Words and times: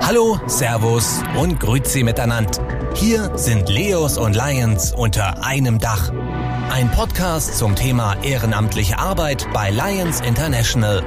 Hallo, 0.00 0.40
Servus 0.46 1.22
und 1.38 1.58
Grüezi 1.58 2.02
miteinander. 2.02 2.92
Hier 2.94 3.36
sind 3.36 3.68
Leos 3.68 4.16
und 4.16 4.34
Lions 4.34 4.92
unter 4.94 5.44
einem 5.44 5.78
Dach. 5.78 6.12
Ein 6.70 6.90
Podcast 6.90 7.58
zum 7.58 7.74
Thema 7.74 8.16
ehrenamtliche 8.22 8.98
Arbeit 8.98 9.46
bei 9.52 9.70
Lions 9.70 10.20
International. 10.20 11.02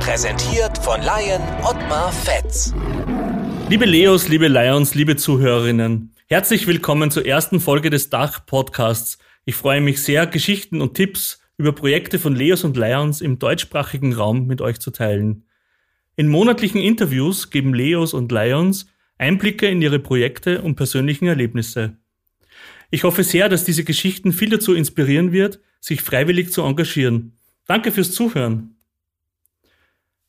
Präsentiert 0.00 0.78
von 0.78 1.00
Lion 1.00 1.42
Ottmar 1.64 2.12
Fetz. 2.12 2.72
Liebe 3.68 3.84
Leos, 3.84 4.28
liebe 4.28 4.48
Lions, 4.48 4.94
liebe 4.94 5.16
Zuhörerinnen, 5.16 6.14
herzlich 6.26 6.66
willkommen 6.66 7.10
zur 7.10 7.26
ersten 7.26 7.60
Folge 7.60 7.90
des 7.90 8.10
Dach-Podcasts. 8.10 9.18
Ich 9.44 9.56
freue 9.56 9.80
mich 9.80 10.02
sehr, 10.02 10.26
Geschichten 10.26 10.80
und 10.80 10.94
Tipps 10.94 11.40
über 11.56 11.72
Projekte 11.72 12.18
von 12.18 12.34
Leos 12.34 12.64
und 12.64 12.76
Lions 12.76 13.20
im 13.20 13.38
deutschsprachigen 13.38 14.14
Raum 14.14 14.46
mit 14.46 14.60
euch 14.60 14.80
zu 14.80 14.90
teilen. 14.90 15.43
In 16.16 16.28
monatlichen 16.28 16.80
Interviews 16.80 17.50
geben 17.50 17.74
Leos 17.74 18.14
und 18.14 18.30
Lions 18.30 18.86
Einblicke 19.18 19.66
in 19.66 19.82
ihre 19.82 19.98
Projekte 19.98 20.62
und 20.62 20.76
persönlichen 20.76 21.26
Erlebnisse. 21.26 21.96
Ich 22.90 23.04
hoffe 23.04 23.24
sehr, 23.24 23.48
dass 23.48 23.64
diese 23.64 23.84
Geschichten 23.84 24.32
viel 24.32 24.50
dazu 24.50 24.74
inspirieren 24.74 25.32
wird, 25.32 25.60
sich 25.80 26.02
freiwillig 26.02 26.52
zu 26.52 26.62
engagieren. 26.62 27.32
Danke 27.66 27.90
fürs 27.90 28.12
Zuhören. 28.12 28.76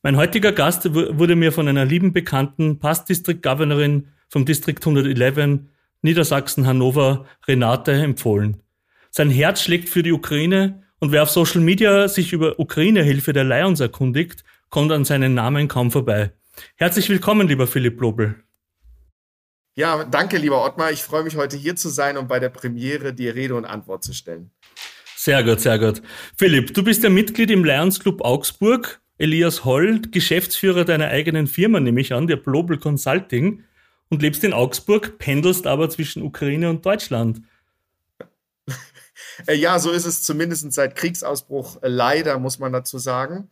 Mein 0.02 0.16
heutiger 0.16 0.52
Gast 0.52 0.92
wurde 0.94 1.36
mir 1.36 1.52
von 1.52 1.68
einer 1.68 1.84
lieben 1.84 2.12
Bekannten, 2.12 2.78
Past 2.78 3.08
District 3.08 3.40
Governorin 3.42 4.08
vom 4.28 4.44
District 4.44 4.78
111 4.80 5.60
Niedersachsen 6.02 6.66
Hannover, 6.66 7.26
Renate, 7.46 7.92
empfohlen. 7.92 8.62
Sein 9.10 9.30
Herz 9.30 9.62
schlägt 9.62 9.88
für 9.88 10.02
die 10.02 10.12
Ukraine 10.12 10.82
und 10.98 11.12
wer 11.12 11.22
auf 11.22 11.30
Social 11.30 11.60
Media 11.60 12.08
sich 12.08 12.32
über 12.32 12.58
Ukraine-Hilfe 12.58 13.32
der 13.32 13.44
Lions 13.44 13.80
erkundigt, 13.80 14.44
kommt 14.76 14.92
an 14.92 15.06
seinen 15.06 15.32
Namen 15.32 15.68
kaum 15.68 15.90
vorbei. 15.90 16.32
Herzlich 16.74 17.08
willkommen, 17.08 17.48
lieber 17.48 17.66
Philipp 17.66 17.98
Lobel. 17.98 18.34
Ja, 19.74 20.04
danke, 20.04 20.36
lieber 20.36 20.62
Ottmar. 20.62 20.92
Ich 20.92 21.02
freue 21.02 21.24
mich 21.24 21.36
heute 21.36 21.56
hier 21.56 21.76
zu 21.76 21.88
sein 21.88 22.18
und 22.18 22.28
bei 22.28 22.40
der 22.40 22.50
Premiere 22.50 23.14
dir 23.14 23.34
Rede 23.34 23.54
und 23.54 23.64
Antwort 23.64 24.04
zu 24.04 24.12
stellen. 24.12 24.50
Sehr 25.16 25.42
gut, 25.44 25.60
sehr 25.60 25.78
gut. 25.78 26.02
Philipp, 26.36 26.74
du 26.74 26.84
bist 26.84 27.02
ja 27.02 27.08
Mitglied 27.08 27.50
im 27.50 27.64
Lions 27.64 28.00
Club 28.00 28.20
Augsburg. 28.20 29.00
Elias 29.16 29.64
Holl, 29.64 30.02
Geschäftsführer 30.10 30.84
deiner 30.84 31.08
eigenen 31.08 31.46
Firma, 31.46 31.80
nehme 31.80 32.02
ich 32.02 32.12
an, 32.12 32.26
der 32.26 32.36
Global 32.36 32.76
Consulting, 32.76 33.64
und 34.10 34.20
lebst 34.20 34.44
in 34.44 34.52
Augsburg, 34.52 35.16
pendelst 35.16 35.66
aber 35.66 35.88
zwischen 35.88 36.22
Ukraine 36.22 36.68
und 36.68 36.84
Deutschland. 36.84 37.40
Äh, 39.46 39.54
ja, 39.54 39.78
so 39.78 39.90
ist 39.90 40.06
es 40.06 40.22
zumindest 40.22 40.72
seit 40.72 40.96
Kriegsausbruch 40.96 41.82
äh, 41.82 41.88
leider, 41.88 42.38
muss 42.38 42.58
man 42.58 42.72
dazu 42.72 42.98
sagen. 42.98 43.50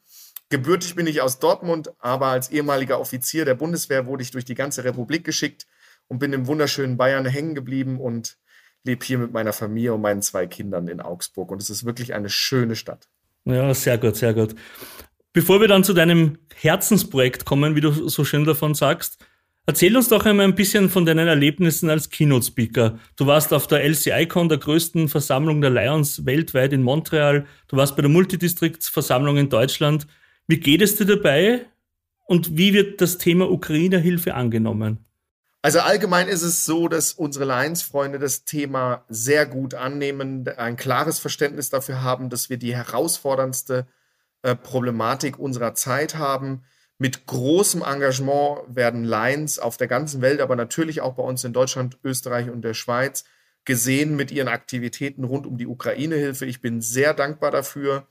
Gebürtig 0.51 0.95
bin 0.95 1.07
ich 1.07 1.21
aus 1.21 1.39
Dortmund, 1.39 1.93
aber 1.99 2.27
als 2.27 2.51
ehemaliger 2.51 3.01
Offizier 3.01 3.45
der 3.45 3.55
Bundeswehr 3.55 4.07
wurde 4.07 4.23
ich 4.23 4.31
durch 4.31 4.45
die 4.45 4.55
ganze 4.55 4.85
Republik 4.85 5.25
geschickt 5.25 5.67
und 6.09 6.19
bin 6.19 6.33
im 6.33 6.47
wunderschönen 6.47 6.97
Bayern 6.97 7.25
hängen 7.27 7.55
geblieben 7.55 8.01
und 8.01 8.37
lebe 8.85 9.05
hier 9.05 9.19
mit 9.19 9.33
meiner 9.33 9.53
Familie 9.53 9.95
und 9.95 10.03
meinen 10.03 10.23
zwei 10.23 10.47
Kindern 10.47 10.89
in 10.89 11.01
Augsburg. 11.01 11.51
Und 11.51 11.61
es 11.61 11.71
ist 11.71 11.85
wirklich 11.85 12.15
eine 12.15 12.29
schöne 12.29 12.77
Stadt. 12.77 13.09
Ja, 13.45 13.73
sehr 13.75 13.99
gut, 13.99 14.17
sehr 14.17 14.35
gut. 14.35 14.55
Bevor 15.33 15.61
wir 15.61 15.69
dann 15.69 15.85
zu 15.85 15.95
deinem 15.95 16.39
Herzensprojekt 16.55 17.45
kommen, 17.45 17.75
wie 17.75 17.81
du 17.81 17.91
so 18.09 18.25
schön 18.25 18.45
davon 18.45 18.75
sagst, 18.75 19.19
erzähl 19.67 19.97
uns 19.97 20.09
doch 20.09 20.25
einmal 20.25 20.47
ein 20.47 20.55
bisschen 20.55 20.91
von 20.91 21.05
deinen 21.07 21.27
Erlebnissen 21.27 21.91
als 21.91 22.11
Keynote-Speaker. 22.11 22.99
Du 23.17 23.27
warst 23.27 23.53
auf 23.53 23.67
der 23.67 23.83
LCI-Con, 23.83 24.49
der 24.49 24.59
größten 24.59 25.09
Versammlung 25.09 25.61
der 25.61 25.71
Lions 25.71 26.25
weltweit 26.25 26.73
in 26.73 26.83
Montreal. 26.83 27.47
Du 27.69 27.77
warst 27.77 27.97
bei 27.97 28.03
der 28.03 28.11
Multidistriktsversammlung 28.11 29.39
in 29.39 29.49
Deutschland. 29.49 30.07
Wie 30.47 30.61
geht 30.61 30.83
es 30.83 30.97
dir 30.97 31.07
dabei 31.07 31.67
und 32.27 32.57
wie 32.57 32.75
wird 32.75 33.01
das 33.01 33.19
Thema 33.19 33.51
Ukraine-Hilfe 33.51 34.35
angenommen? 34.35 35.05
Also 35.63 35.81
allgemein 35.81 36.29
ist 36.29 36.43
es 36.43 36.67
so, 36.67 36.89
dass 36.89 37.15
unsere 37.15 37.47
Lions-Freunde 37.47 38.19
das 38.19 38.45
Thema 38.45 39.07
sehr 39.09 39.47
gut 39.47 39.73
annehmen, 39.73 40.47
ein 40.59 40.77
klares 40.77 41.19
Verständnis 41.19 41.71
dafür 41.71 42.03
haben, 42.03 42.29
dass 42.29 42.51
wir 42.51 42.59
die 42.59 42.77
herausforderndste 42.77 43.87
äh, 44.43 44.55
Problematik 44.55 45.39
unserer 45.39 45.75
Zeit 45.75 46.17
haben. 46.17 46.65
Mit 46.99 47.25
großem 47.25 47.83
Engagement 47.83 48.61
werden 48.69 49.05
Lions 49.05 49.59
auf 49.59 49.79
der 49.79 49.89
ganzen 49.89 50.21
Welt, 50.21 50.43
aber 50.43 50.55
natürlich 50.55 51.01
auch 51.01 51.15
bei 51.15 51.23
uns 51.23 51.43
in 51.45 51.55
Deutschland, 51.55 51.97
Österreich 52.05 52.51
und 52.51 52.61
der 52.61 52.75
Schweiz 52.75 53.25
gesehen 53.65 54.17
mit 54.17 54.31
ihren 54.31 54.49
Aktivitäten 54.49 55.25
rund 55.25 55.47
um 55.47 55.57
die 55.57 55.67
Ukraine-Hilfe. 55.67 56.45
Ich 56.45 56.61
bin 56.61 56.83
sehr 56.83 57.15
dankbar 57.15 57.51
dafür. 57.51 58.07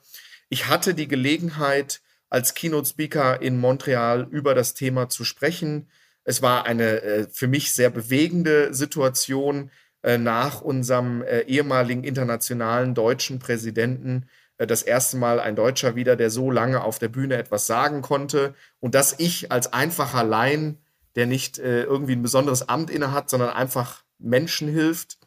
Ich 0.49 0.67
hatte 0.67 0.95
die 0.95 1.07
Gelegenheit, 1.07 2.01
als 2.33 2.55
Keynote-Speaker 2.55 3.43
in 3.43 3.59
Montreal 3.59 4.27
über 4.31 4.55
das 4.55 4.73
Thema 4.73 5.07
zu 5.07 5.23
sprechen. 5.23 5.87
Es 6.23 6.41
war 6.41 6.65
eine 6.65 7.03
äh, 7.03 7.27
für 7.31 7.47
mich 7.47 7.73
sehr 7.73 7.91
bewegende 7.91 8.73
Situation 8.73 9.69
äh, 10.01 10.17
nach 10.17 10.61
unserem 10.61 11.21
äh, 11.21 11.41
ehemaligen 11.41 12.03
internationalen 12.03 12.95
deutschen 12.95 13.37
Präsidenten. 13.37 14.25
Äh, 14.57 14.65
das 14.65 14.81
erste 14.81 15.17
Mal 15.17 15.39
ein 15.39 15.55
Deutscher 15.55 15.95
wieder, 15.95 16.15
der 16.15 16.31
so 16.31 16.49
lange 16.49 16.83
auf 16.83 16.97
der 16.97 17.09
Bühne 17.09 17.37
etwas 17.37 17.67
sagen 17.67 18.01
konnte. 18.01 18.55
Und 18.79 18.95
dass 18.95 19.13
ich 19.19 19.51
als 19.51 19.71
einfacher 19.71 20.23
Laien, 20.23 20.79
der 21.15 21.27
nicht 21.27 21.59
äh, 21.59 21.83
irgendwie 21.83 22.15
ein 22.15 22.23
besonderes 22.23 22.67
Amt 22.67 22.89
innehat, 22.89 23.29
sondern 23.29 23.51
einfach 23.51 24.03
Menschen 24.17 24.67
hilft. 24.69 25.19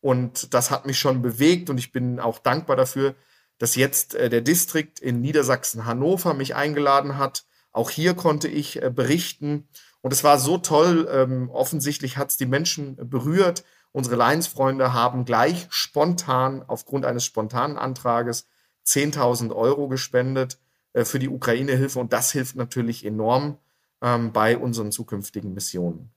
Und 0.00 0.54
das 0.54 0.70
hat 0.70 0.86
mich 0.86 0.98
schon 0.98 1.20
bewegt 1.20 1.68
und 1.68 1.76
ich 1.76 1.92
bin 1.92 2.20
auch 2.20 2.38
dankbar 2.38 2.76
dafür, 2.76 3.14
dass 3.58 3.76
jetzt 3.76 4.14
äh, 4.14 4.28
der 4.28 4.40
Distrikt 4.40 5.00
in 5.00 5.20
Niedersachsen-Hannover 5.20 6.34
mich 6.34 6.54
eingeladen 6.54 7.18
hat. 7.18 7.44
Auch 7.72 7.90
hier 7.90 8.14
konnte 8.14 8.48
ich 8.48 8.80
berichten 8.94 9.68
und 10.04 10.12
es 10.12 10.22
war 10.22 10.38
so 10.38 10.58
toll. 10.58 11.08
Ähm, 11.10 11.48
offensichtlich 11.48 12.18
hat 12.18 12.28
es 12.28 12.36
die 12.36 12.44
Menschen 12.44 12.96
berührt. 13.08 13.64
Unsere 13.90 14.16
Lions-Freunde 14.16 14.92
haben 14.92 15.24
gleich 15.24 15.66
spontan, 15.70 16.62
aufgrund 16.66 17.06
eines 17.06 17.24
spontanen 17.24 17.78
Antrages, 17.78 18.46
10.000 18.86 19.54
Euro 19.56 19.88
gespendet 19.88 20.58
äh, 20.92 21.06
für 21.06 21.18
die 21.18 21.30
Ukraine-Hilfe. 21.30 21.98
Und 21.98 22.12
das 22.12 22.32
hilft 22.32 22.54
natürlich 22.54 23.02
enorm 23.02 23.56
ähm, 24.02 24.32
bei 24.32 24.58
unseren 24.58 24.92
zukünftigen 24.92 25.54
Missionen. 25.54 26.10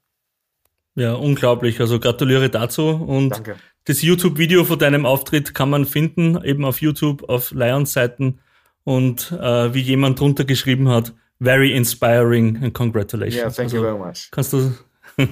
Ja, 0.96 1.14
unglaublich. 1.14 1.80
Also 1.80 1.97
gratuliere 2.02 2.50
dazu. 2.50 2.90
Und 2.90 3.30
Danke. 3.30 3.56
Das 3.88 4.02
YouTube-Video 4.02 4.66
von 4.66 4.78
deinem 4.78 5.06
Auftritt 5.06 5.53
kann 5.53 5.70
man 5.70 5.86
finden, 5.86 6.44
eben 6.44 6.66
auf 6.66 6.81
YouTube, 6.81 7.30
auf 7.30 7.52
Lions-Seiten. 7.52 8.40
Und 8.84 9.31
äh, 9.31 9.74
wie 9.74 9.80
jemand 9.80 10.20
drunter 10.20 10.44
geschrieben 10.44 10.90
hat, 10.90 11.14
very 11.40 11.72
inspiring 11.72 12.58
and 12.64 12.74
congratulations. 12.74 13.36
Yeah, 13.36 13.50
thank 13.50 13.74
also, 13.74 13.78
you 13.78 13.84
very 13.84 13.97
much. 13.97 14.30
Kannst 14.31 14.53
du 14.53 14.74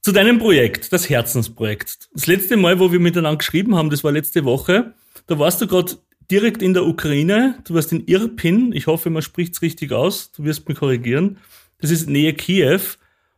zu 0.00 0.12
deinem 0.12 0.38
Projekt, 0.38 0.92
das 0.92 1.08
Herzensprojekt. 1.08 2.08
Das 2.14 2.28
letzte 2.28 2.56
Mal, 2.56 2.78
wo 2.78 2.92
wir 2.92 3.00
miteinander 3.00 3.38
geschrieben 3.38 3.74
haben, 3.74 3.90
das 3.90 4.04
war 4.04 4.12
letzte 4.12 4.44
Woche, 4.44 4.94
da 5.26 5.38
warst 5.38 5.60
du 5.60 5.66
gerade 5.66 5.96
direkt 6.30 6.62
in 6.62 6.72
der 6.72 6.86
Ukraine. 6.86 7.56
Du 7.64 7.74
warst 7.74 7.92
in 7.92 8.06
Irpin. 8.06 8.72
Ich 8.72 8.86
hoffe, 8.86 9.10
man 9.10 9.22
spricht 9.22 9.54
es 9.54 9.62
richtig 9.62 9.92
aus. 9.92 10.30
Du 10.32 10.44
wirst 10.44 10.68
mich 10.68 10.78
korrigieren. 10.78 11.38
Das 11.80 11.90
ist 11.90 12.08
Nähe 12.08 12.32
Kiew. 12.32 12.80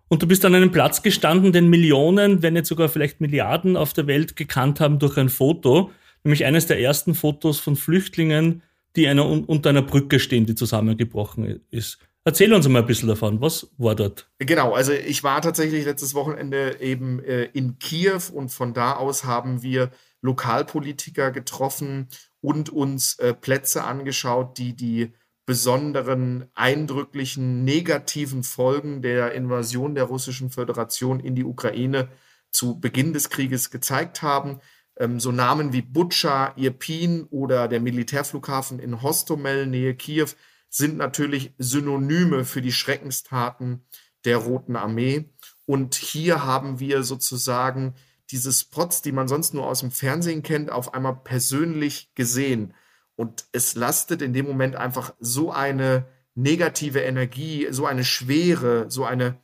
Und 0.09 0.23
du 0.23 0.27
bist 0.27 0.45
an 0.45 0.55
einem 0.55 0.71
Platz 0.71 1.03
gestanden, 1.03 1.53
den 1.53 1.69
Millionen, 1.69 2.43
wenn 2.43 2.55
nicht 2.55 2.67
sogar 2.67 2.89
vielleicht 2.89 3.21
Milliarden 3.21 3.77
auf 3.77 3.93
der 3.93 4.07
Welt 4.07 4.37
gekannt 4.37 4.81
haben 4.81 4.99
durch 4.99 5.17
ein 5.17 5.29
Foto. 5.29 5.91
Nämlich 6.23 6.45
eines 6.45 6.67
der 6.67 6.81
ersten 6.81 7.15
Fotos 7.15 7.59
von 7.61 7.77
Flüchtlingen, 7.77 8.63
die 8.97 9.09
einer, 9.09 9.27
unter 9.27 9.71
einer 9.71 9.83
Brücke 9.83 10.21
stehen, 10.21 10.47
die 10.47 10.55
zusammengebrochen 10.55 11.61
ist. 11.71 11.99
Erzähl 12.27 12.55
uns 12.55 12.67
mal 12.69 12.79
ein 12.79 12.87
bisschen 12.87 13.09
davon. 13.09 13.41
Was 13.43 13.69
war 13.77 13.95
dort? 13.95 14.31
Genau, 14.39 14.73
also 14.73 14.93
ich 14.93 15.23
war 15.23 15.43
tatsächlich 15.43 15.85
letztes 15.85 16.15
Wochenende 16.15 16.81
eben 16.81 17.23
äh, 17.23 17.45
in 17.53 17.79
Kiew 17.79 18.21
und 18.33 18.51
von 18.51 18.73
da 18.73 18.95
aus 18.95 19.25
haben 19.25 19.63
wir 19.63 19.91
Lokalpolitiker 20.23 21.31
getroffen 21.33 22.09
und 22.41 22.71
uns 22.71 23.19
äh, 23.19 23.35
Plätze 23.35 23.85
angeschaut, 23.85 24.57
die 24.57 24.75
die 24.75 25.13
besonderen, 25.47 26.47
eindrücklichen, 26.55 27.65
negativen 27.65 28.43
Folgen 28.43 29.03
der 29.03 29.33
Invasion 29.33 29.95
der 29.95 30.05
Russischen 30.05 30.51
Föderation 30.51 31.21
in 31.21 31.35
die 31.35 31.45
Ukraine 31.45 32.09
zu 32.51 32.81
Beginn 32.81 33.13
des 33.13 33.31
Krieges 33.31 33.71
gezeigt 33.71 34.23
haben. 34.23 34.61
Ähm, 34.97 35.21
so 35.21 35.33
Namen 35.33 35.73
wie 35.73 35.83
Butscha, 35.83 36.55
Irpin 36.57 37.25
oder 37.25 37.69
der 37.69 37.81
Militärflughafen 37.81 38.79
in 38.79 39.03
Hostomel, 39.03 39.67
Nähe 39.67 39.95
Kiew, 39.95 40.29
sind 40.71 40.97
natürlich 40.97 41.53
Synonyme 41.59 42.45
für 42.45 42.63
die 42.63 42.73
Schreckenstaten 42.73 43.85
der 44.25 44.39
Roten 44.39 44.77
Armee. 44.77 45.31
Und 45.67 45.95
hier 45.95 46.45
haben 46.45 46.81
wir 46.81 47.03
sozusagen 47.03 47.95
diese 48.31 48.53
Spots, 48.53 49.03
die 49.03 49.13
man 49.13 49.29
sonst 49.29 49.55
nur 49.55 49.67
aus 49.67 49.81
dem 49.81 49.91
Fernsehen 49.91 50.43
kennt, 50.43 50.71
auf 50.71 50.95
einmal 50.95 51.17
persönlich 51.17 52.13
gesehen. 52.15 52.75
Und 53.17 53.47
es 53.53 53.75
lastet 53.75 54.23
in 54.23 54.33
dem 54.33 54.47
Moment 54.47 54.77
einfach 54.77 55.15
so 55.21 55.53
eine 55.53 56.07
negative 56.35 57.01
Energie, 57.01 57.69
so 57.71 57.87
eine 57.87 58.05
Schwere, 58.05 58.91
so 58.91 59.05
eine 59.05 59.39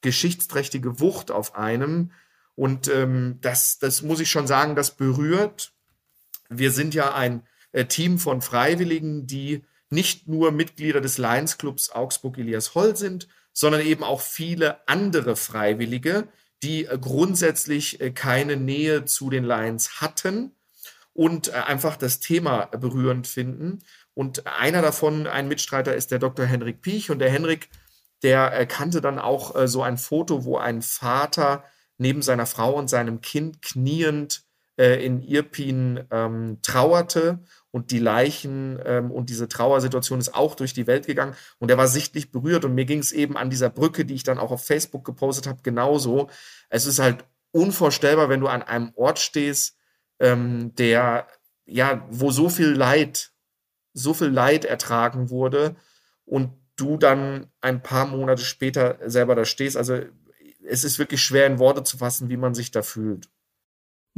geschichtsträchtige 0.00 1.00
Wucht 1.00 1.30
auf 1.30 1.56
einem, 1.56 2.12
und 2.56 2.88
ähm, 2.88 3.38
das, 3.42 3.78
das 3.78 4.02
muss 4.02 4.18
ich 4.18 4.30
schon 4.30 4.46
sagen, 4.46 4.74
das 4.74 4.96
berührt. 4.96 5.72
Wir 6.48 6.72
sind 6.72 6.94
ja 6.94 7.14
ein 7.14 7.46
äh, 7.72 7.84
Team 7.84 8.18
von 8.18 8.40
Freiwilligen, 8.40 9.26
die 9.26 9.62
nicht 9.90 10.26
nur 10.26 10.50
Mitglieder 10.50 11.00
des 11.00 11.18
Lions 11.18 11.58
Clubs 11.58 11.90
Augsburg 11.90 12.38
Elias 12.38 12.74
Holl 12.74 12.96
sind, 12.96 13.28
sondern 13.52 13.82
eben 13.82 14.02
auch 14.02 14.22
viele 14.22 14.88
andere 14.88 15.36
Freiwillige, 15.36 16.28
die 16.62 16.86
äh, 16.86 16.98
grundsätzlich 16.98 18.00
äh, 18.00 18.10
keine 18.10 18.56
Nähe 18.56 19.04
zu 19.04 19.28
den 19.28 19.44
Lions 19.44 20.00
hatten 20.00 20.52
und 21.16 21.48
äh, 21.48 21.52
einfach 21.52 21.96
das 21.96 22.20
Thema 22.20 22.66
berührend 22.66 23.26
finden. 23.26 23.80
Und 24.14 24.46
einer 24.46 24.82
davon, 24.82 25.26
ein 25.26 25.48
Mitstreiter, 25.48 25.94
ist 25.94 26.10
der 26.10 26.18
Dr. 26.18 26.46
Henrik 26.46 26.82
Piech. 26.82 27.10
Und 27.10 27.18
der 27.18 27.30
Henrik, 27.30 27.68
der 28.22 28.66
kannte 28.66 29.00
dann 29.00 29.18
auch 29.18 29.66
so 29.66 29.82
ein 29.82 29.98
Foto, 29.98 30.44
wo 30.44 30.56
ein 30.56 30.80
Vater 30.80 31.64
neben 31.98 32.22
seiner 32.22 32.46
Frau 32.46 32.74
und 32.74 32.88
seinem 32.88 33.20
Kind 33.20 33.60
kniend 33.60 34.42
in 34.78 35.22
Irpin 35.22 36.04
ähm, 36.10 36.58
trauerte 36.62 37.40
und 37.76 37.90
die 37.90 37.98
Leichen 37.98 38.78
ähm, 38.86 39.10
und 39.10 39.28
diese 39.28 39.48
Trauersituation 39.48 40.18
ist 40.18 40.34
auch 40.34 40.54
durch 40.54 40.72
die 40.72 40.86
Welt 40.86 41.06
gegangen 41.06 41.34
und 41.58 41.70
er 41.70 41.76
war 41.76 41.88
sichtlich 41.88 42.30
berührt 42.32 42.64
und 42.64 42.74
mir 42.74 42.86
ging 42.86 43.00
es 43.00 43.12
eben 43.12 43.36
an 43.36 43.50
dieser 43.50 43.68
Brücke, 43.68 44.06
die 44.06 44.14
ich 44.14 44.22
dann 44.22 44.38
auch 44.38 44.50
auf 44.50 44.64
Facebook 44.64 45.04
gepostet 45.04 45.46
habe, 45.46 45.60
genauso. 45.62 46.30
Es 46.70 46.86
ist 46.86 46.98
halt 46.98 47.24
unvorstellbar, 47.52 48.30
wenn 48.30 48.40
du 48.40 48.48
an 48.48 48.62
einem 48.62 48.92
Ort 48.96 49.18
stehst, 49.18 49.75
ähm, 50.18 50.74
der 50.76 51.26
ja, 51.66 52.06
wo 52.10 52.30
so 52.30 52.48
viel 52.48 52.68
Leid, 52.68 53.32
so 53.92 54.14
viel 54.14 54.28
Leid 54.28 54.64
ertragen 54.64 55.30
wurde 55.30 55.76
und 56.24 56.50
du 56.76 56.96
dann 56.96 57.48
ein 57.60 57.82
paar 57.82 58.06
Monate 58.06 58.42
später 58.42 58.98
selber 59.06 59.34
da 59.34 59.44
stehst. 59.44 59.76
Also 59.76 60.00
es 60.68 60.84
ist 60.84 60.98
wirklich 60.98 61.22
schwer 61.22 61.46
in 61.46 61.58
Worte 61.58 61.82
zu 61.82 61.98
fassen, 61.98 62.28
wie 62.28 62.36
man 62.36 62.54
sich 62.54 62.70
da 62.70 62.82
fühlt. 62.82 63.28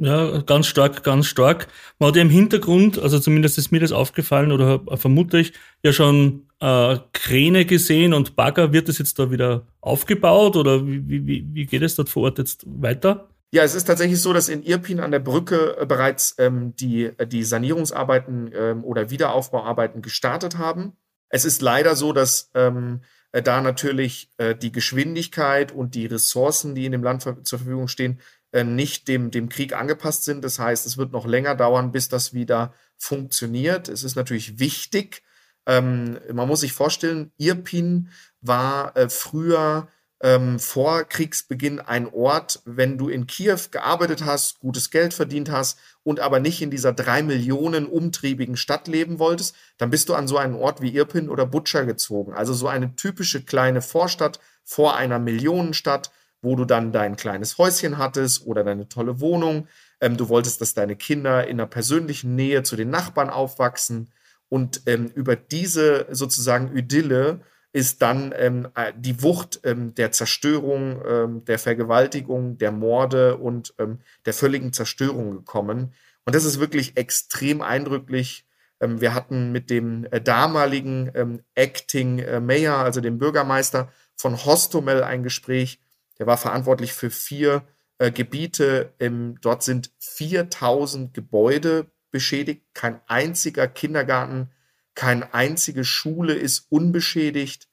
Ja, 0.01 0.43
ganz 0.43 0.69
stark, 0.69 1.03
ganz 1.03 1.27
stark. 1.27 1.67
Man 1.99 2.09
hat 2.09 2.17
ja 2.17 2.23
im 2.23 2.31
Hintergrund, 2.31 3.01
also 3.01 3.19
zumindest 3.19 3.59
ist 3.59 3.73
mir 3.73 3.81
das 3.81 3.91
aufgefallen 3.91 4.53
oder 4.53 4.81
vermute 4.97 5.39
ich, 5.39 5.55
ja 5.83 5.93
schon 5.93 6.47
äh, 6.61 6.99
Kräne 7.13 7.65
gesehen 7.65 8.15
und 8.15 8.37
Bagger. 8.37 8.73
Wird 8.73 8.89
das 8.89 8.99
jetzt 8.99 9.19
da 9.19 9.33
wieder 9.33 9.67
aufgebaut 9.81 10.55
oder 10.55 10.87
wie, 10.87 11.27
wie, 11.27 11.47
wie 11.53 11.67
geht 11.67 11.83
es 11.83 11.97
dort 11.97 12.09
vor 12.11 12.25
Ort 12.25 12.39
jetzt 12.39 12.65
weiter? 12.67 13.28
Ja, 13.51 13.63
es 13.63 13.75
ist 13.75 13.85
tatsächlich 13.85 14.21
so, 14.21 14.35
dass 14.35 14.51
in 14.51 14.63
Irpin 14.63 15.01
an 15.01 15.11
der 15.11 15.21
Brücke 15.21 15.77
äh, 15.79 15.87
bereits 15.87 16.35
ähm, 16.39 16.77
die, 16.77 17.13
die 17.27 17.45
Sanierungsarbeiten 17.45 18.51
ähm, 18.55 18.85
oder 18.85 19.11
Wiederaufbauarbeiten 19.11 20.03
gestartet 20.03 20.59
haben. 20.59 20.97
Es 21.31 21.45
ist 21.45 21.63
leider 21.63 21.97
so, 21.97 22.13
dass 22.13 22.51
ähm, 22.55 23.01
äh, 23.33 23.43
da 23.43 23.63
natürlich 23.63 24.31
äh, 24.37 24.55
die 24.55 24.73
Geschwindigkeit 24.73 25.73
und 25.73 25.95
die 25.95 26.07
Ressourcen, 26.07 26.75
die 26.75 26.85
in 26.85 26.93
dem 26.93 27.03
Land 27.03 27.23
zur 27.23 27.59
Verfügung 27.59 27.89
stehen, 27.89 28.21
äh, 28.53 28.65
nicht 28.65 29.09
dem, 29.09 29.31
dem 29.31 29.49
Krieg 29.49 29.75
angepasst 29.75 30.25
sind. 30.25 30.45
Das 30.45 30.59
heißt, 30.59 30.87
es 30.87 30.99
wird 30.99 31.13
noch 31.13 31.27
länger 31.27 31.55
dauern, 31.55 31.91
bis 31.91 32.09
das 32.09 32.35
wieder 32.35 32.75
funktioniert. 32.97 33.89
Es 33.89 34.05
ist 34.05 34.17
natürlich 34.17 34.59
wichtig. 34.59 35.23
Ähm, 35.67 36.19
man 36.33 36.49
muss 36.49 36.61
sich 36.61 36.73
vorstellen, 36.73 37.33
Irpin 37.39 38.11
war 38.41 38.97
äh, 38.97 39.09
früher 39.09 39.89
ähm, 40.21 40.59
vor 40.59 41.05
Kriegsbeginn 41.05 41.81
ein 41.81 42.13
Ort, 42.13 42.61
wenn 42.65 42.99
du 42.99 43.09
in 43.09 43.27
Kiew 43.27 43.59
gearbeitet 43.71 44.25
hast, 44.25 44.59
gutes 44.61 44.91
Geld 44.91 45.15
verdient 45.15 45.51
hast 45.51 45.79
und 46.03 46.21
aber 46.21 46.41
nicht 46.41 46.61
in 46.61 46.71
dieser 46.71 46.93
drei 46.93 47.23
Millionen 47.23 47.87
umtriebigen 47.87 48.57
Stadt 48.57 48.89
leben 48.89 49.19
wolltest, 49.19 49.55
dann 49.77 49.91
bist 49.91 50.09
du 50.09 50.15
an 50.15 50.27
so 50.27 50.39
einen 50.39 50.55
Ort 50.55 50.83
wie 50.83 50.95
Irpin 50.95 51.29
oder 51.29 51.47
Butscha 51.47 51.83
gezogen. 51.83 52.33
Also 52.33 52.53
so 52.53 52.67
eine 52.69 52.97
typische 52.97 53.43
kleine 53.43 53.81
Vorstadt 53.81 54.41
vor 54.65 54.97
einer 54.97 55.19
Millionenstadt 55.19 56.11
wo 56.43 56.57
du 56.57 56.65
dann 56.65 56.93
dein 56.93 57.17
kleines 57.17 57.59
Häuschen 57.59 57.99
hattest 57.99 58.47
oder 58.47 58.65
deine 58.65 58.89
tolle 58.89 59.21
Wohnung. 59.21 59.69
Ähm, 60.01 60.17
du 60.17 60.29
wolltest, 60.29 60.61
dass 60.61 60.75
deine 60.75 60.97
Kinder 60.97 61.47
in 61.47 61.59
einer 61.59 61.67
persönlichen 61.67 62.35
Nähe 62.35 62.63
zu 62.63 62.77
den 62.77 62.91
Nachbarn 62.91 63.31
aufwachsen. 63.31 64.13
Und 64.49 64.83
ähm, 64.87 65.11
über 65.15 65.37
diese 65.37 66.07
sozusagen 66.11 66.77
Idylle 66.77 67.41
ist 67.79 68.03
dann 68.03 68.35
ähm, 68.37 68.69
äh, 68.75 68.93
die 68.97 69.23
Wucht 69.23 69.61
ähm, 69.63 69.95
der 69.95 70.11
Zerstörung, 70.11 71.01
ähm, 71.07 71.45
der 71.45 71.61
Vergewaltigung, 71.61 72.59
der 72.59 72.73
Morde 72.73 73.37
und 73.37 73.73
ähm, 73.79 74.01
der 74.27 74.35
völligen 74.35 74.73
Zerstörung 74.73 75.31
gekommen. 75.31 75.95
Und 76.25 76.35
das 76.35 76.45
ist 76.45 76.59
wirklich 76.59 76.97
extrem 76.97 77.63
eindrücklich. 77.63 78.45
wir 78.81 79.15
hatten 79.15 79.51
mit 79.53 79.71
dem 79.71 80.07
äh, 80.11 80.21
damaligen 80.21 81.43
Acting 81.55 82.19
äh, 82.19 82.41
Mayor, 82.41 82.79
also 82.79 83.01
dem 83.01 83.19
Bürgermeister 83.19 83.93
von 84.15 84.37
Hostomel, 84.45 85.03
ein 85.05 85.23
Gespräch, 85.23 85.81
der 86.19 86.27
war 86.27 86.37
verantwortlich 86.37 86.93
für 86.93 87.11
vier 87.11 87.63
äh, 87.99 88.11
Gebiete. 88.11 88.93
Ähm, 88.99 89.37
dort 89.41 89.63
sind 89.63 89.93
4000 90.01 91.15
Gebäude 91.15 91.87
beschädigt. 92.11 92.63
Kein 92.75 93.01
einziger 93.07 93.69
Kindergarten, 93.69 94.51
keine 94.95 95.33
einzige 95.33 95.85
Schule 95.85 96.35
ist 96.35 96.67
unbeschädigt. 96.71 97.68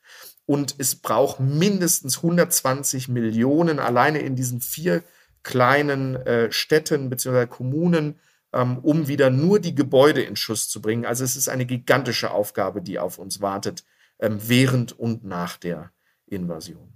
Und 0.45 0.75
es 0.77 0.95
braucht 0.95 1.39
mindestens 1.39 2.17
120 2.17 3.07
Millionen 3.07 3.79
alleine 3.79 4.19
in 4.19 4.35
diesen 4.35 4.61
vier 4.61 5.03
kleinen 5.43 6.15
äh, 6.15 6.51
Städten 6.51 7.09
bzw. 7.09 7.47
Kommunen, 7.47 8.15
ähm, 8.53 8.77
um 8.79 9.07
wieder 9.07 9.29
nur 9.29 9.59
die 9.59 9.75
Gebäude 9.75 10.21
in 10.21 10.35
Schuss 10.35 10.69
zu 10.69 10.81
bringen. 10.81 11.05
Also 11.05 11.23
es 11.23 11.35
ist 11.35 11.49
eine 11.49 11.65
gigantische 11.65 12.31
Aufgabe, 12.31 12.81
die 12.81 12.99
auf 12.99 13.17
uns 13.17 13.41
wartet, 13.41 13.83
ähm, 14.19 14.39
während 14.41 14.97
und 14.97 15.23
nach 15.23 15.57
der 15.57 15.91
Invasion. 16.27 16.93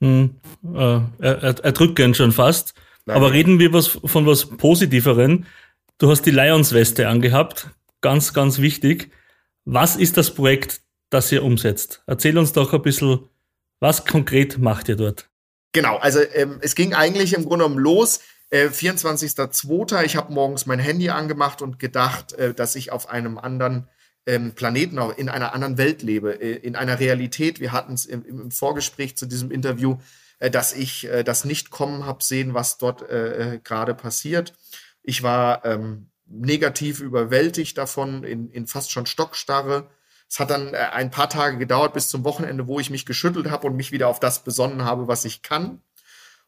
Hm, 0.00 0.36
äh, 0.74 1.00
erdrückend 1.20 2.16
schon 2.16 2.32
fast. 2.32 2.74
Nein. 3.06 3.16
Aber 3.16 3.32
reden 3.32 3.58
wir 3.58 3.72
was, 3.72 3.86
von 3.86 4.26
was 4.26 4.46
Positiveren. 4.46 5.46
Du 5.98 6.10
hast 6.10 6.22
die 6.22 6.30
Lions-Weste 6.30 7.08
angehabt. 7.08 7.70
Ganz, 8.00 8.32
ganz 8.32 8.58
wichtig. 8.58 9.10
Was 9.64 9.96
ist 9.96 10.16
das 10.16 10.34
Projekt, 10.34 10.82
das 11.14 11.32
ihr 11.32 11.42
umsetzt? 11.42 12.02
Erzähl 12.06 12.36
uns 12.36 12.52
doch 12.52 12.72
ein 12.72 12.82
bisschen, 12.82 13.28
was 13.80 14.04
konkret 14.04 14.58
macht 14.58 14.88
ihr 14.88 14.96
dort? 14.96 15.30
Genau, 15.72 15.96
also 15.96 16.20
ähm, 16.34 16.58
es 16.60 16.74
ging 16.74 16.94
eigentlich 16.94 17.34
im 17.34 17.44
Grunde 17.44 17.64
genommen 17.64 17.80
los. 17.80 18.20
Äh, 18.50 18.68
24.02. 18.68 20.04
Ich 20.04 20.16
habe 20.16 20.32
morgens 20.32 20.66
mein 20.66 20.78
Handy 20.78 21.10
angemacht 21.10 21.62
und 21.62 21.78
gedacht, 21.78 22.32
äh, 22.34 22.54
dass 22.54 22.76
ich 22.76 22.92
auf 22.92 23.08
einem 23.08 23.38
anderen 23.38 23.88
ähm, 24.26 24.54
Planeten, 24.54 24.98
in 25.16 25.28
einer 25.28 25.54
anderen 25.54 25.78
Welt 25.78 26.02
lebe, 26.02 26.40
äh, 26.40 26.56
in 26.56 26.76
einer 26.76 27.00
Realität. 27.00 27.60
Wir 27.60 27.72
hatten 27.72 27.94
es 27.94 28.06
im, 28.06 28.24
im, 28.24 28.50
Vorgespräch 28.50 29.16
zu 29.16 29.26
diesem 29.26 29.50
Interview, 29.50 29.98
äh, 30.38 30.50
dass 30.50 30.72
ich 30.72 31.08
äh, 31.08 31.24
das 31.24 31.44
nicht 31.44 31.70
kommen 31.70 32.06
habe 32.06 32.22
sehen, 32.22 32.54
was 32.54 32.78
dort 32.78 33.02
äh, 33.08 33.60
gerade 33.62 33.94
passiert. 33.94 34.54
Ich 35.02 35.22
war 35.22 35.64
ähm, 35.64 36.10
negativ 36.26 37.00
überwältigt 37.00 37.76
davon, 37.76 38.24
in, 38.24 38.50
in 38.50 38.66
fast 38.66 38.90
schon 38.90 39.06
Stockstarre. 39.06 39.90
Es 40.34 40.40
hat 40.40 40.50
dann 40.50 40.74
äh, 40.74 40.78
ein 40.78 41.12
paar 41.12 41.30
Tage 41.30 41.58
gedauert 41.58 41.92
bis 41.92 42.08
zum 42.08 42.24
Wochenende, 42.24 42.66
wo 42.66 42.80
ich 42.80 42.90
mich 42.90 43.06
geschüttelt 43.06 43.52
habe 43.52 43.68
und 43.68 43.76
mich 43.76 43.92
wieder 43.92 44.08
auf 44.08 44.18
das 44.18 44.42
besonnen 44.42 44.84
habe, 44.84 45.06
was 45.06 45.24
ich 45.24 45.42
kann. 45.42 45.80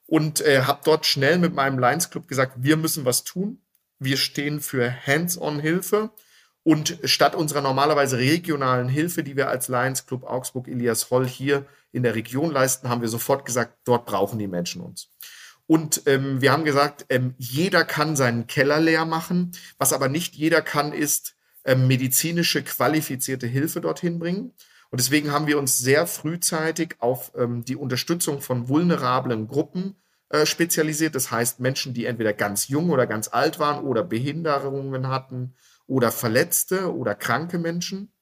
Und 0.07 0.41
äh, 0.41 0.63
habe 0.63 0.81
dort 0.83 1.07
schnell 1.07 1.39
mit 1.39 1.55
meinem 1.55 1.79
Lions 1.79 2.11
Club 2.11 2.27
gesagt, 2.27 2.55
wir 2.57 2.77
müssen 2.77 3.05
was 3.05 3.23
tun. 3.23 3.63
Wir 4.01 4.17
stehen 4.17 4.59
für 4.59 4.93
Hands-on-Hilfe. 5.07 6.11
Und 6.65 6.99
statt 7.05 7.37
unserer 7.37 7.61
normalerweise 7.61 8.19
regionalen 8.19 8.89
Hilfe, 8.89 9.23
die 9.23 9.37
wir 9.37 9.49
als 9.49 9.69
Lions 9.69 10.05
Club 10.05 10.25
Augsburg 10.25 10.67
Elias 10.67 11.13
Holl 11.13 11.29
hier 11.29 11.65
in 11.93 12.03
der 12.03 12.17
Region 12.17 12.51
leisten, 12.51 12.89
haben 12.89 13.03
wir 13.03 13.09
sofort 13.09 13.45
gesagt, 13.45 13.79
dort 13.85 14.05
brauchen 14.05 14.41
die 14.41 14.49
Menschen 14.49 14.83
uns. 14.83 15.13
Und 15.69 16.03
ähm, 16.07 16.41
wir 16.41 16.51
haben 16.51 16.65
gesagt, 16.65 17.07
ähm, 17.09 17.37
jeder 17.39 17.85
kann 17.85 18.17
seinen 18.17 18.49
Keller 18.49 18.81
leer 18.81 19.05
machen. 19.05 19.53
Was 19.79 19.93
aber 19.93 20.09
nicht 20.09 20.35
jeder 20.35 20.61
kann, 20.61 20.93
ist 20.93 21.36
medizinische 21.75 22.63
qualifizierte 22.63 23.47
Hilfe 23.47 23.81
dorthin 23.81 24.19
bringen. 24.19 24.53
Und 24.91 25.01
deswegen 25.01 25.33
haben 25.33 25.49
wir 25.49 25.59
uns 25.59 25.79
sehr 25.79 26.07
frühzeitig 26.07 26.97
auf 27.01 27.33
ähm, 27.37 27.65
die 27.65 27.77
Unterstützung 27.77 28.41
von 28.41 28.69
vulnerablen 28.69 29.49
Gruppen 29.49 29.97
äh, 30.29 30.47
spezialisiert. 30.47 31.15
Das 31.15 31.31
heißt 31.31 31.61
Menschen, 31.61 31.93
die 31.93 32.05
entweder 32.05 32.33
ganz 32.33 32.69
jung 32.69 32.91
oder 32.91 33.07
ganz 33.07 33.29
alt 33.29 33.59
waren 33.59 33.85
oder 33.85 34.05
Behinderungen 34.05 35.09
hatten 35.09 35.55
oder 35.87 36.13
verletzte 36.13 36.95
oder 36.95 37.15
kranke 37.15 37.59
Menschen 37.59 38.13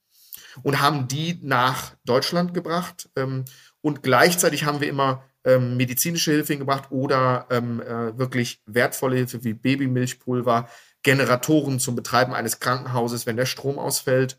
und 0.62 0.80
haben 0.80 1.08
die 1.08 1.38
nach 1.42 1.94
Deutschland 2.04 2.54
gebracht. 2.54 3.08
Ähm, 3.16 3.44
und 3.80 4.02
gleichzeitig 4.02 4.64
haben 4.64 4.80
wir 4.80 4.88
immer 4.88 5.24
ähm, 5.44 5.76
medizinische 5.76 6.32
Hilfe 6.32 6.54
hingebracht 6.54 6.90
oder 6.90 7.46
ähm, 7.50 7.80
äh, 7.80 8.18
wirklich 8.18 8.62
wertvolle 8.66 9.16
Hilfe 9.16 9.44
wie 9.44 9.52
Babymilchpulver, 9.52 10.68
Generatoren 11.04 11.78
zum 11.78 11.94
Betreiben 11.94 12.34
eines 12.34 12.58
Krankenhauses, 12.58 13.26
wenn 13.26 13.37
der 13.37 13.46
Strom 13.46 13.78
ausfällt. 13.78 14.38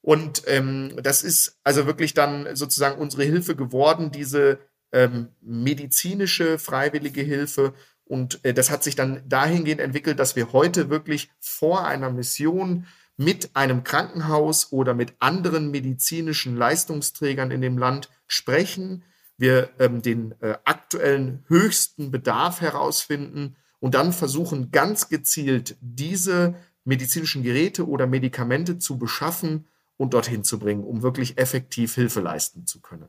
Und 0.00 0.44
ähm, 0.46 0.92
das 1.02 1.24
ist 1.24 1.58
also 1.64 1.86
wirklich 1.86 2.14
dann 2.14 2.54
sozusagen 2.54 3.00
unsere 3.00 3.24
Hilfe 3.24 3.56
geworden, 3.56 4.12
diese 4.12 4.60
ähm, 4.92 5.30
medizinische 5.40 6.58
freiwillige 6.60 7.22
Hilfe 7.22 7.74
und 8.06 8.44
äh, 8.44 8.54
das 8.54 8.70
hat 8.70 8.84
sich 8.84 8.94
dann 8.94 9.22
dahingehend 9.28 9.80
entwickelt, 9.80 10.18
dass 10.18 10.36
wir 10.36 10.52
heute 10.52 10.88
wirklich 10.88 11.30
vor 11.40 11.84
einer 11.84 12.10
Mission 12.10 12.86
mit 13.16 13.50
einem 13.54 13.82
Krankenhaus 13.82 14.72
oder 14.72 14.94
mit 14.94 15.14
anderen 15.18 15.70
medizinischen 15.70 16.56
Leistungsträgern 16.56 17.50
in 17.50 17.60
dem 17.60 17.78
Land 17.78 18.10
sprechen. 18.26 19.04
Wir 19.36 19.70
ähm, 19.78 20.02
den 20.02 20.34
äh, 20.40 20.56
aktuellen 20.64 21.44
höchsten 21.48 22.10
Bedarf 22.10 22.60
herausfinden 22.60 23.56
und 23.86 23.94
dann 23.94 24.12
versuchen 24.12 24.72
ganz 24.72 25.08
gezielt 25.08 25.76
diese 25.80 26.56
medizinischen 26.84 27.44
Geräte 27.44 27.86
oder 27.86 28.08
Medikamente 28.08 28.78
zu 28.78 28.98
beschaffen 28.98 29.68
und 29.96 30.12
dorthin 30.12 30.42
zu 30.42 30.58
bringen, 30.58 30.82
um 30.82 31.02
wirklich 31.02 31.38
effektiv 31.38 31.94
Hilfe 31.94 32.18
leisten 32.18 32.66
zu 32.66 32.80
können. 32.80 33.06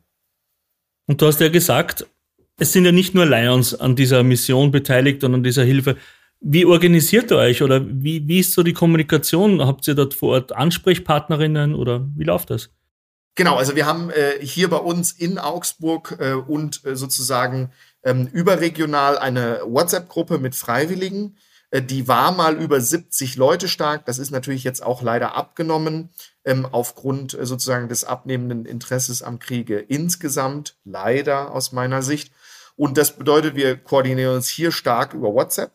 Und 1.07 1.19
du 1.19 1.25
hast 1.25 1.41
ja 1.41 1.49
gesagt, 1.49 2.05
es 2.59 2.73
sind 2.73 2.85
ja 2.85 2.91
nicht 2.91 3.15
nur 3.15 3.25
Lions 3.25 3.73
an 3.73 3.95
dieser 3.95 4.21
Mission 4.21 4.69
beteiligt 4.69 5.23
und 5.23 5.33
an 5.33 5.41
dieser 5.41 5.63
Hilfe. 5.63 5.97
Wie 6.41 6.65
organisiert 6.65 7.31
ihr 7.31 7.37
euch 7.37 7.63
oder 7.63 7.83
wie, 7.83 8.27
wie 8.27 8.41
ist 8.41 8.53
so 8.53 8.61
die 8.61 8.73
Kommunikation? 8.73 9.65
Habt 9.65 9.87
ihr 9.87 9.95
dort 9.95 10.13
vor 10.13 10.33
Ort 10.33 10.51
Ansprechpartnerinnen 10.51 11.73
oder 11.73 12.07
wie 12.15 12.25
läuft 12.25 12.51
das? 12.51 12.69
Genau, 13.33 13.55
also 13.55 13.75
wir 13.75 13.87
haben 13.87 14.11
äh, 14.11 14.45
hier 14.45 14.69
bei 14.69 14.77
uns 14.77 15.11
in 15.11 15.39
Augsburg 15.39 16.17
äh, 16.19 16.33
und 16.33 16.85
äh, 16.85 16.95
sozusagen 16.95 17.71
ähm, 18.03 18.27
überregional 18.27 19.17
eine 19.17 19.61
WhatsApp-Gruppe 19.65 20.37
mit 20.37 20.55
Freiwilligen. 20.55 21.37
Äh, 21.71 21.81
die 21.81 22.07
war 22.07 22.31
mal 22.31 22.55
über 22.61 22.79
70 22.79 23.35
Leute 23.35 23.67
stark. 23.67 24.05
Das 24.05 24.19
ist 24.19 24.31
natürlich 24.31 24.63
jetzt 24.63 24.83
auch 24.83 25.01
leider 25.01 25.35
abgenommen 25.35 26.09
ähm, 26.45 26.65
aufgrund 26.65 27.33
äh, 27.33 27.45
sozusagen 27.45 27.89
des 27.89 28.03
abnehmenden 28.03 28.65
Interesses 28.65 29.23
am 29.23 29.39
Kriege 29.39 29.79
insgesamt. 29.79 30.77
Leider 30.83 31.51
aus 31.51 31.71
meiner 31.71 32.01
Sicht. 32.01 32.31
Und 32.75 32.97
das 32.97 33.17
bedeutet, 33.17 33.55
wir 33.55 33.75
koordinieren 33.75 34.35
uns 34.35 34.47
hier 34.47 34.71
stark 34.71 35.13
über 35.13 35.33
WhatsApp. 35.33 35.71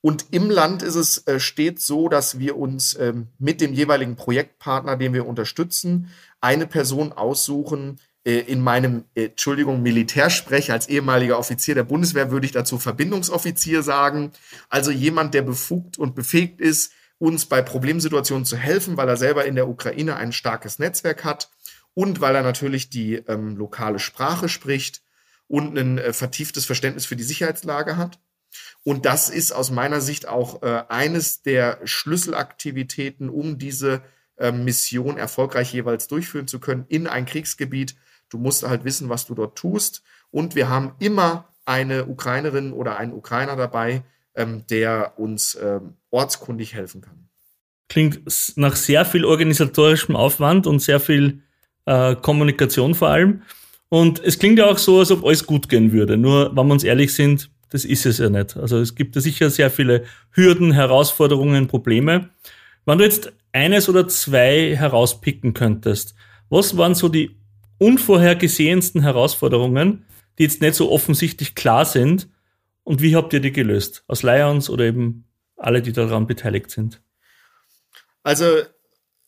Und 0.00 0.26
im 0.32 0.50
Land 0.50 0.82
ist 0.82 0.96
es 0.96 1.26
äh, 1.26 1.40
stets 1.40 1.86
so, 1.86 2.10
dass 2.10 2.38
wir 2.38 2.58
uns 2.58 2.94
ähm, 2.98 3.28
mit 3.38 3.62
dem 3.62 3.72
jeweiligen 3.72 4.16
Projektpartner, 4.16 4.96
den 4.96 5.14
wir 5.14 5.26
unterstützen, 5.26 6.10
eine 6.42 6.66
Person 6.66 7.14
aussuchen, 7.14 7.98
in 8.24 8.60
meinem, 8.60 9.04
äh, 9.14 9.26
Entschuldigung, 9.26 9.82
Militärsprech 9.82 10.72
als 10.72 10.88
ehemaliger 10.88 11.38
Offizier 11.38 11.74
der 11.74 11.84
Bundeswehr 11.84 12.30
würde 12.30 12.46
ich 12.46 12.52
dazu 12.52 12.78
Verbindungsoffizier 12.78 13.82
sagen. 13.82 14.32
Also 14.70 14.90
jemand, 14.90 15.34
der 15.34 15.42
befugt 15.42 15.98
und 15.98 16.14
befähigt 16.14 16.60
ist, 16.60 16.92
uns 17.18 17.46
bei 17.46 17.62
Problemsituationen 17.62 18.44
zu 18.44 18.56
helfen, 18.56 18.96
weil 18.96 19.08
er 19.08 19.16
selber 19.16 19.44
in 19.44 19.54
der 19.54 19.68
Ukraine 19.68 20.16
ein 20.16 20.32
starkes 20.32 20.78
Netzwerk 20.78 21.24
hat 21.24 21.50
und 21.92 22.20
weil 22.20 22.34
er 22.34 22.42
natürlich 22.42 22.90
die 22.90 23.14
ähm, 23.14 23.56
lokale 23.56 23.98
Sprache 23.98 24.48
spricht 24.48 25.02
und 25.46 25.78
ein 25.78 25.98
äh, 25.98 26.12
vertieftes 26.12 26.64
Verständnis 26.64 27.06
für 27.06 27.16
die 27.16 27.22
Sicherheitslage 27.22 27.96
hat. 27.96 28.18
Und 28.82 29.04
das 29.06 29.30
ist 29.30 29.52
aus 29.52 29.70
meiner 29.70 30.00
Sicht 30.00 30.28
auch 30.28 30.62
äh, 30.62 30.84
eines 30.88 31.42
der 31.42 31.80
Schlüsselaktivitäten, 31.84 33.28
um 33.28 33.58
diese 33.58 34.02
äh, 34.36 34.52
Mission 34.52 35.16
erfolgreich 35.16 35.72
jeweils 35.72 36.08
durchführen 36.08 36.48
zu 36.48 36.60
können 36.60 36.84
in 36.88 37.06
ein 37.06 37.26
Kriegsgebiet, 37.26 37.96
Du 38.34 38.40
musst 38.40 38.66
halt 38.68 38.84
wissen, 38.84 39.08
was 39.08 39.26
du 39.26 39.34
dort 39.34 39.56
tust. 39.56 40.02
Und 40.32 40.56
wir 40.56 40.68
haben 40.68 40.94
immer 40.98 41.48
eine 41.64 42.06
Ukrainerin 42.06 42.72
oder 42.72 42.98
einen 42.98 43.12
Ukrainer 43.12 43.54
dabei, 43.54 44.02
ähm, 44.34 44.64
der 44.68 45.14
uns 45.16 45.56
ähm, 45.62 45.94
ortskundig 46.10 46.74
helfen 46.74 47.00
kann. 47.00 47.28
Klingt 47.88 48.22
nach 48.56 48.74
sehr 48.74 49.04
viel 49.04 49.24
organisatorischem 49.24 50.16
Aufwand 50.16 50.66
und 50.66 50.80
sehr 50.80 50.98
viel 50.98 51.42
äh, 51.84 52.16
Kommunikation 52.16 52.96
vor 52.96 53.08
allem. 53.08 53.42
Und 53.88 54.18
es 54.24 54.40
klingt 54.40 54.58
ja 54.58 54.66
auch 54.66 54.78
so, 54.78 54.98
als 54.98 55.12
ob 55.12 55.24
alles 55.24 55.46
gut 55.46 55.68
gehen 55.68 55.92
würde. 55.92 56.16
Nur, 56.16 56.56
wenn 56.56 56.66
wir 56.66 56.72
uns 56.72 56.82
ehrlich 56.82 57.14
sind, 57.14 57.50
das 57.70 57.84
ist 57.84 58.04
es 58.06 58.18
ja 58.18 58.28
nicht. 58.28 58.56
Also 58.56 58.78
es 58.78 58.96
gibt 58.96 59.14
ja 59.14 59.20
sicher 59.20 59.50
sehr 59.50 59.70
viele 59.70 60.04
Hürden, 60.32 60.72
Herausforderungen, 60.72 61.68
Probleme. 61.68 62.30
Wenn 62.84 62.98
du 62.98 63.04
jetzt 63.04 63.32
eines 63.52 63.88
oder 63.88 64.08
zwei 64.08 64.74
herauspicken 64.76 65.54
könntest, 65.54 66.14
was 66.50 66.76
waren 66.76 66.94
so 66.94 67.08
die 67.08 67.36
unvorhergesehensten 67.84 69.02
Herausforderungen, 69.02 70.06
die 70.38 70.44
jetzt 70.44 70.62
nicht 70.62 70.74
so 70.74 70.90
offensichtlich 70.90 71.54
klar 71.54 71.84
sind? 71.84 72.30
Und 72.82 73.02
wie 73.02 73.14
habt 73.14 73.32
ihr 73.34 73.40
die 73.40 73.52
gelöst? 73.52 74.04
Aus 74.08 74.22
Lions 74.22 74.70
oder 74.70 74.84
eben 74.86 75.26
alle, 75.56 75.82
die 75.82 75.92
daran 75.92 76.26
beteiligt 76.26 76.70
sind? 76.70 77.02
Also 78.22 78.46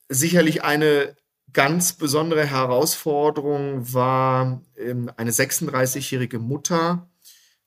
sicherlich 0.09 0.65
eine 0.65 1.17
ganz 1.53 1.93
besondere 1.93 2.47
Herausforderung 2.47 3.93
war 3.93 4.63
ähm, 4.79 5.11
eine 5.17 5.33
36-jährige 5.33 6.39
Mutter 6.39 7.11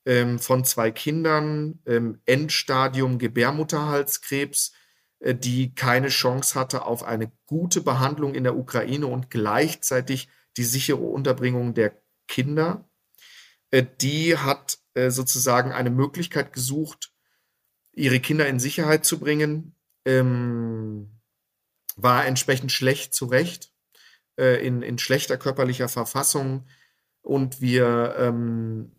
ähm, 0.06 0.40
von 0.40 0.66
zwei 0.66 0.90
Kindern, 0.90 1.80
ähm, 1.86 2.20
Endstadium 2.26 3.20
Gebärmutterhalskrebs, 3.20 4.74
äh, 5.20 5.36
die 5.36 5.76
keine 5.76 6.08
Chance 6.08 6.60
hatte 6.60 6.86
auf 6.86 7.04
eine 7.04 7.32
gute 7.46 7.82
Behandlung 7.82 8.34
in 8.34 8.44
der 8.44 8.58
Ukraine 8.58 9.06
und 9.06 9.30
gleichzeitig 9.30 10.30
die 10.60 10.66
sichere 10.66 10.98
Unterbringung 10.98 11.74
der 11.74 11.94
Kinder. 12.28 12.88
Äh, 13.72 13.86
die 14.02 14.38
hat 14.38 14.78
äh, 14.94 15.10
sozusagen 15.10 15.72
eine 15.72 15.90
Möglichkeit 15.90 16.54
gesucht, 16.54 17.14
ihre 17.94 18.20
Kinder 18.20 18.48
in 18.48 18.60
Sicherheit 18.60 19.06
zu 19.06 19.20
bringen, 19.20 19.76
ähm, 20.06 21.20
war 21.96 22.26
entsprechend 22.26 22.72
schlecht 22.72 23.16
zurecht, 23.16 23.72
äh, 24.38 24.66
in, 24.66 24.82
in 24.82 24.98
schlechter 25.00 25.38
körperlicher 25.38 25.88
Verfassung. 25.88 26.68
Und 27.22 27.62
wir, 27.62 28.16
ähm, 28.18 28.92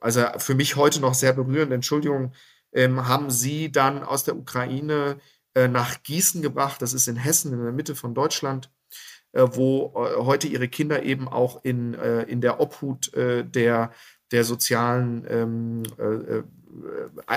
also 0.00 0.24
für 0.38 0.54
mich 0.54 0.76
heute 0.76 1.00
noch 1.00 1.14
sehr 1.14 1.32
berührend, 1.32 1.72
Entschuldigung, 1.72 2.34
ähm, 2.72 3.06
haben 3.06 3.30
sie 3.30 3.70
dann 3.70 4.02
aus 4.02 4.24
der 4.24 4.36
Ukraine 4.36 5.20
äh, 5.54 5.68
nach 5.68 6.02
Gießen 6.02 6.42
gebracht. 6.42 6.82
Das 6.82 6.92
ist 6.92 7.06
in 7.06 7.16
Hessen, 7.16 7.52
in 7.52 7.62
der 7.62 7.72
Mitte 7.72 7.94
von 7.94 8.14
Deutschland. 8.14 8.70
Äh, 9.32 9.46
wo 9.52 9.92
äh, 9.94 10.24
heute 10.24 10.48
ihre 10.48 10.68
Kinder 10.68 11.02
eben 11.02 11.28
auch 11.28 11.64
in, 11.64 11.94
äh, 11.94 12.22
in 12.22 12.40
der 12.40 12.60
Obhut 12.60 13.12
der, 13.14 13.92
der 14.32 14.44
sozialen 14.44 15.26
ähm, 15.28 15.82
äh, 15.98 16.42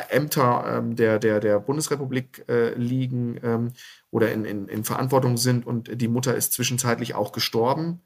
Ämter 0.09 0.65
ähm, 0.67 0.95
der, 0.95 1.19
der, 1.19 1.39
der 1.39 1.59
Bundesrepublik 1.59 2.45
äh, 2.47 2.73
liegen 2.75 3.39
ähm, 3.43 3.71
oder 4.11 4.31
in, 4.31 4.45
in, 4.45 4.67
in 4.67 4.83
Verantwortung 4.83 5.37
sind 5.37 5.65
und 5.65 6.01
die 6.01 6.07
Mutter 6.07 6.35
ist 6.35 6.53
zwischenzeitlich 6.53 7.15
auch 7.15 7.31
gestorben. 7.31 8.01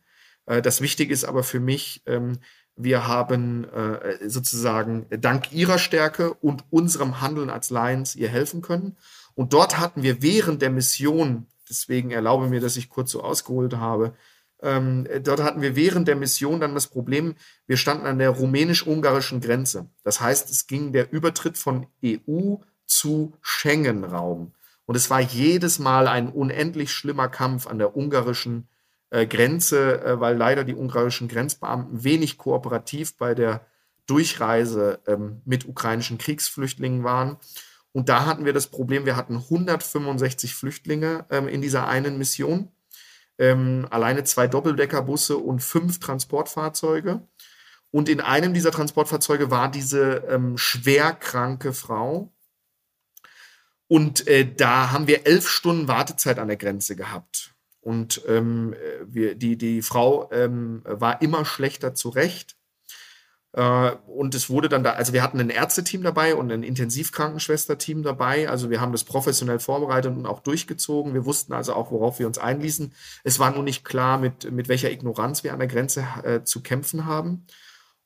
Äh, 0.46 0.62
das 0.62 0.82
Wichtige 0.82 1.14
ist 1.14 1.26
aber 1.26 1.44
für 1.44 1.60
mich, 1.60 2.02
ähm, 2.06 2.40
wir 2.76 3.08
haben 3.08 3.66
äh, 3.66 4.30
sozusagen 4.30 5.08
dank 5.10 5.52
ihrer 5.52 5.80
Stärke 5.80 6.34
und 6.36 6.64
unserem 6.70 7.22
Handeln 7.22 7.50
als 7.50 7.72
Lions 7.72 8.16
ihr 8.16 8.30
helfen 8.30 8.62
können. 8.62 8.98
Und 9.34 9.54
dort 9.54 9.80
hatten 9.80 10.04
wir 10.04 10.22
während 10.22 10.62
der 10.62 10.70
Mission 10.70 11.48
deswegen 11.70 12.12
erlaube 12.12 12.48
mir, 12.48 12.60
dass 12.60 12.78
ich 12.78 12.90
kurz 12.90 13.12
so 13.12 13.22
ausgeholt 13.22 13.76
habe. 13.76 14.14
Ähm, 14.62 15.08
dort 15.24 15.42
hatten 15.42 15.62
wir 15.62 15.76
während 15.76 16.08
der 16.08 16.16
Mission 16.16 16.60
dann 16.60 16.74
das 16.74 16.88
Problem, 16.88 17.36
wir 17.68 17.78
standen 17.78 18.08
an 18.08 18.18
der 18.18 18.32
rumänisch-ungarischen 18.32 19.40
Grenze. 19.40 19.90
Das 20.04 20.20
heißt, 20.20 20.50
es 20.50 20.68
ging 20.68 20.94
der 20.94 21.12
Übertritt 21.12 21.58
von 21.58 21.88
EU 22.04 22.56
zu 22.86 23.34
Schengen-Raum. 23.42 24.54
Und 24.86 24.96
es 24.96 25.10
war 25.10 25.20
jedes 25.20 25.80
Mal 25.80 26.08
ein 26.08 26.30
unendlich 26.30 26.92
schlimmer 26.92 27.28
Kampf 27.28 27.68
an 27.68 27.78
der 27.78 27.96
ungarischen 27.96 28.68
äh, 29.10 29.28
Grenze, 29.28 30.02
äh, 30.02 30.20
weil 30.20 30.36
leider 30.36 30.64
die 30.64 30.76
ungarischen 30.76 31.28
Grenzbeamten 31.28 32.04
wenig 32.04 32.38
kooperativ 32.38 33.18
bei 33.18 33.36
der 33.36 33.66
Durchreise 34.08 35.00
ähm, 35.06 35.42
mit 35.46 35.68
ukrainischen 35.68 36.18
Kriegsflüchtlingen 36.18 37.04
waren. 37.04 37.38
Und 37.98 38.10
da 38.10 38.28
hatten 38.28 38.46
wir 38.46 38.54
das 38.54 38.68
Problem, 38.68 39.08
wir 39.08 39.16
hatten 39.16 39.38
165 39.38 40.54
Flüchtlinge 40.54 41.26
ähm, 41.32 41.48
in 41.48 41.64
dieser 41.64 41.88
einen 41.88 42.20
Mission, 42.20 42.72
ähm, 43.40 43.88
alleine 43.90 44.24
zwei 44.24 44.48
Doppeldeckerbusse 44.48 45.36
und 45.36 45.64
fünf 45.64 46.00
Transportfahrzeuge. 46.00 47.28
Und 47.90 48.08
in 48.08 48.22
einem 48.22 48.54
dieser 48.54 48.70
Transportfahrzeuge 48.70 49.50
war 49.50 49.72
diese 49.72 50.18
ähm, 50.30 50.60
schwerkranke 50.60 51.74
Frau. 51.74 52.32
Und 53.88 54.28
äh, 54.28 54.46
da 54.46 54.92
haben 54.92 55.08
wir 55.08 55.26
elf 55.26 55.50
Stunden 55.50 55.88
Wartezeit 55.88 56.38
an 56.38 56.50
der 56.50 56.58
Grenze 56.58 56.96
gehabt. 56.96 57.56
Und 57.82 58.22
ähm, 58.28 58.76
wir, 59.08 59.34
die, 59.34 59.58
die 59.58 59.82
Frau 59.82 60.30
ähm, 60.32 60.84
war 60.86 61.24
immer 61.24 61.46
schlechter 61.46 61.96
zurecht. 61.96 62.57
Äh, 63.58 63.96
und 64.06 64.36
es 64.36 64.52
wurde 64.52 64.70
dann 64.70 64.84
da, 64.84 64.92
also 64.92 65.14
wir 65.14 65.24
hatten 65.24 65.40
ein 65.40 65.50
Ärzteteam 65.50 66.04
dabei 66.04 66.36
und 66.36 66.52
ein 66.52 66.62
Intensivkrankenschwesterteam 66.62 68.04
dabei. 68.04 68.48
Also 68.50 68.70
wir 68.70 68.80
haben 68.80 68.92
das 68.92 69.04
professionell 69.04 69.58
vorbereitet 69.58 70.16
und 70.16 70.28
auch 70.28 70.42
durchgezogen. 70.42 71.16
Wir 71.16 71.26
wussten 71.26 71.54
also 71.54 71.74
auch, 71.74 71.92
worauf 71.92 72.20
wir 72.20 72.28
uns 72.28 72.38
einließen. 72.38 72.94
Es 73.24 73.40
war 73.40 73.52
nur 73.52 73.64
nicht 73.64 73.84
klar, 73.84 74.20
mit, 74.20 74.52
mit 74.52 74.70
welcher 74.70 74.92
Ignoranz 74.92 75.44
wir 75.44 75.54
an 75.54 75.60
der 75.60 75.68
Grenze 75.68 76.06
äh, 76.24 76.44
zu 76.44 76.62
kämpfen 76.62 77.06
haben. 77.06 77.48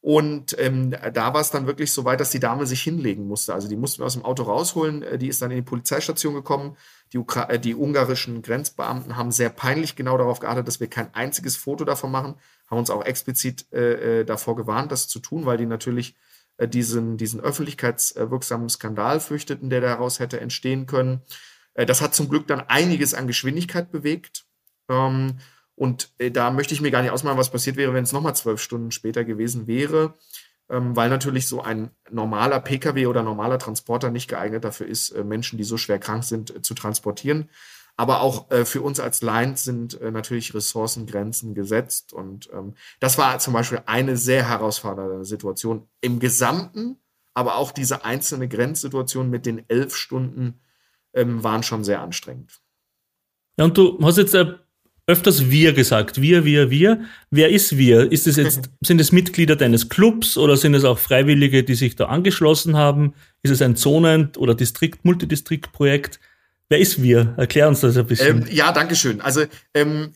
Und 0.02 0.58
ähm, 0.58 0.96
da 1.14 1.34
war 1.34 1.42
es 1.42 1.52
dann 1.52 1.68
wirklich 1.68 1.94
so 1.94 2.06
weit, 2.06 2.20
dass 2.20 2.32
die 2.32 2.40
Dame 2.40 2.66
sich 2.66 2.82
hinlegen 2.82 3.28
musste. 3.28 3.54
Also 3.54 3.68
die 3.68 3.76
mussten 3.76 4.02
wir 4.02 4.08
aus 4.08 4.14
dem 4.14 4.26
Auto 4.26 4.44
rausholen. 4.44 5.04
Äh, 5.04 5.20
die 5.20 5.28
ist 5.28 5.44
dann 5.44 5.52
in 5.52 5.58
die 5.58 5.62
Polizeistation 5.62 6.34
gekommen. 6.34 6.76
Die, 7.14 7.20
Ukra 7.20 7.50
äh, 7.50 7.60
die 7.60 7.76
ungarischen 7.76 8.42
Grenzbeamten 8.42 9.16
haben 9.16 9.32
sehr 9.32 9.52
peinlich 9.52 9.96
genau 9.96 10.18
darauf 10.18 10.40
geachtet, 10.40 10.68
dass 10.68 10.80
wir 10.80 10.88
kein 10.88 11.14
einziges 11.14 11.56
Foto 11.56 11.86
davon 11.86 12.12
machen. 12.12 12.36
Haben 12.68 12.80
uns 12.80 12.90
auch 12.90 13.06
explizit 13.06 13.72
äh, 13.72 14.22
äh 14.22 14.26
davor 14.26 14.56
gewarnt, 14.56 14.92
das 14.92 15.08
zu 15.08 15.20
tun, 15.20 15.46
weil 15.46 15.58
die 15.58 15.68
natürlich 15.68 16.16
äh, 16.58 16.68
diesen, 16.68 17.18
diesen 17.18 17.40
öffentlichkeitswirksamen 17.40 18.70
Skandal 18.70 19.20
fürchteten, 19.20 19.70
der 19.70 19.82
daraus 19.82 20.20
hätte 20.20 20.40
entstehen 20.40 20.88
können. 20.88 21.22
Äh, 21.76 21.86
das 21.86 22.02
hat 22.02 22.16
zum 22.16 22.28
Glück 22.28 22.48
dann 22.48 22.62
einiges 22.62 23.14
an 23.14 23.28
Geschwindigkeit 23.28 23.92
bewegt. 23.92 24.46
Ähm, 24.90 25.38
und 25.82 26.14
äh, 26.20 26.30
da 26.30 26.52
möchte 26.52 26.76
ich 26.76 26.82
mir 26.82 26.92
gar 26.92 27.02
nicht 27.02 27.10
ausmalen, 27.10 27.40
was 27.40 27.50
passiert 27.50 27.76
wäre, 27.76 27.96
wenn 27.96 28.04
es 28.04 28.12
nochmal 28.12 28.36
zwölf 28.36 28.62
Stunden 28.62 28.92
später 28.92 29.24
gewesen 29.24 29.66
wäre, 29.66 30.14
ähm, 30.70 30.96
weil 30.96 31.10
natürlich 31.10 31.48
so 31.48 31.64
ein 31.64 31.90
normaler 32.12 32.60
Pkw 32.60 33.08
oder 33.08 33.24
normaler 33.24 33.58
Transporter 33.58 34.12
nicht 34.12 34.28
geeignet 34.28 34.64
dafür 34.64 34.86
ist, 34.86 35.10
äh, 35.10 35.24
Menschen, 35.24 35.58
die 35.58 35.64
so 35.64 35.78
schwer 35.78 35.98
krank 35.98 36.24
sind, 36.24 36.56
äh, 36.56 36.62
zu 36.62 36.76
transportieren. 36.76 37.50
Aber 37.98 38.22
auch 38.22 38.52
äh, 38.52 38.64
für 38.64 38.84
uns 38.84 39.00
als 39.00 39.24
Lions 39.24 39.64
sind 39.64 40.00
äh, 40.00 40.12
natürlich 40.12 40.54
Ressourcengrenzen 40.54 41.56
gesetzt. 41.56 42.14
Und 42.14 42.52
ähm, 42.54 42.76
das 43.00 43.18
war 43.18 43.40
zum 43.40 43.54
Beispiel 43.54 43.82
eine 43.88 44.18
sehr 44.18 44.48
herausfordernde 44.48 45.26
Situation 45.26 45.88
im 46.00 46.20
Gesamten. 46.20 46.98
Aber 47.34 47.56
auch 47.56 47.72
diese 47.72 48.06
einzelne 48.06 48.48
Grenzsituation 48.48 49.32
mit 49.32 49.48
den 49.48 49.68
elf 49.68 49.96
Stunden 49.96 50.60
ähm, 51.14 51.44
waren 51.44 51.64
schon 51.64 51.84
sehr 51.84 52.04
anstrengend. 52.04 52.62
Ja, 53.58 53.66
und 53.66 53.76
du 53.76 53.98
hast 54.04 54.20
jetzt 54.20 54.36
äh, 54.36 54.58
öfters 55.12 55.52
wir 55.52 55.74
gesagt. 55.74 56.22
Wir, 56.22 56.46
wir, 56.46 56.70
wir. 56.70 57.02
Wer 57.30 57.50
ist 57.50 57.78
wir? 57.78 58.12
Ist 58.12 58.28
es 58.28 58.38
jetzt, 58.38 58.70
sind 58.82 59.02
es 59.02 59.12
Mitglieder 59.12 59.56
deines 59.56 59.90
Clubs 59.90 60.38
oder 60.38 60.58
sind 60.58 60.74
es 60.74 60.86
auch 60.86 60.98
Freiwillige, 60.98 61.64
die 61.64 61.76
sich 61.76 61.96
da 61.96 62.06
angeschlossen 62.06 62.78
haben? 62.78 63.14
Ist 63.44 63.52
es 63.52 63.62
ein 63.62 63.76
Zonen- 63.76 64.32
oder 64.38 64.56
Distrikt, 64.56 65.06
Multidistriktprojekt? 65.06 66.20
Wer 66.70 66.80
ist 66.80 67.04
wir? 67.04 67.34
Erklär 67.38 67.68
uns 67.68 67.82
das 67.82 67.98
ein 67.98 68.08
bisschen. 68.08 68.44
Ähm, 68.44 68.48
ja, 68.50 68.72
danke 68.72 68.96
schön. 68.96 69.20
Also 69.20 69.44
ähm, 69.74 70.14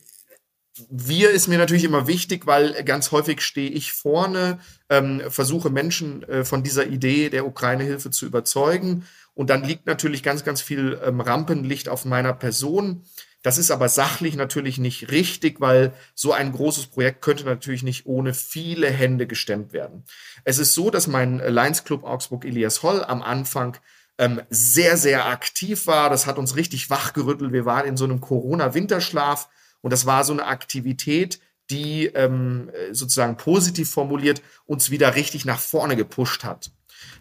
wir 0.90 1.32
ist 1.32 1.48
mir 1.48 1.58
natürlich 1.58 1.84
immer 1.84 2.08
wichtig, 2.08 2.48
weil 2.48 2.84
ganz 2.84 3.12
häufig 3.12 3.42
stehe 3.42 3.70
ich 3.70 3.94
vorne, 3.94 4.60
ähm, 4.90 5.22
versuche 5.30 5.70
Menschen 5.70 6.24
äh, 6.24 6.44
von 6.44 6.64
dieser 6.64 6.88
Idee 6.88 7.30
der 7.30 7.46
Ukraine-Hilfe 7.46 8.12
zu 8.12 8.26
überzeugen. 8.26 9.06
Und 9.34 9.50
dann 9.50 9.64
liegt 9.64 9.86
natürlich 9.86 10.24
ganz, 10.24 10.44
ganz 10.44 10.62
viel 10.62 11.00
ähm, 11.04 11.22
Rampenlicht 11.22 11.90
auf 11.90 12.06
meiner 12.06 12.34
Person. 12.34 13.04
Das 13.46 13.60
ist 13.60 13.70
aber 13.70 13.90
sachlich 13.90 14.36
natürlich 14.36 14.80
nicht 14.80 15.12
richtig, 15.12 15.62
weil 15.62 15.94
so 16.16 16.34
ein 16.34 16.52
großes 16.52 16.88
Projekt 16.88 17.22
könnte 17.22 17.46
natürlich 17.46 17.84
nicht 17.84 18.08
ohne 18.08 18.34
viele 18.34 18.90
Hände 18.90 19.28
gestemmt 19.28 19.72
werden. 19.72 20.04
Es 20.46 20.58
ist 20.58 20.74
so, 20.74 20.90
dass 20.90 21.06
mein 21.06 21.38
Lions 21.38 21.84
Club 21.84 22.06
Augsburg 22.06 22.44
Elias 22.44 22.82
Holl 22.82 23.04
am 23.04 23.22
Anfang 23.22 23.78
ähm, 24.18 24.42
sehr, 24.50 24.98
sehr 24.98 25.28
aktiv 25.28 25.86
war. 25.86 26.10
Das 26.10 26.26
hat 26.26 26.40
uns 26.40 26.56
richtig 26.56 26.90
wachgerüttelt. 26.90 27.54
Wir 27.54 27.66
waren 27.66 27.86
in 27.86 27.98
so 27.98 28.06
einem 28.06 28.20
Corona-Winterschlaf 28.20 29.48
und 29.82 29.94
das 29.94 30.08
war 30.08 30.24
so 30.24 30.34
eine 30.34 30.48
Aktivität, 30.48 31.40
die 31.70 32.08
ähm, 32.08 32.72
sozusagen 32.94 33.38
positiv 33.38 33.92
formuliert 33.92 34.42
uns 34.66 34.90
wieder 34.90 35.14
richtig 35.14 35.46
nach 35.46 35.60
vorne 35.60 35.96
gepusht 35.96 36.44
hat. 36.44 36.72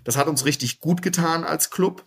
Das 0.04 0.16
hat 0.16 0.28
uns 0.28 0.46
richtig 0.46 0.80
gut 0.80 1.02
getan 1.02 1.44
als 1.44 1.68
Club. 1.68 2.06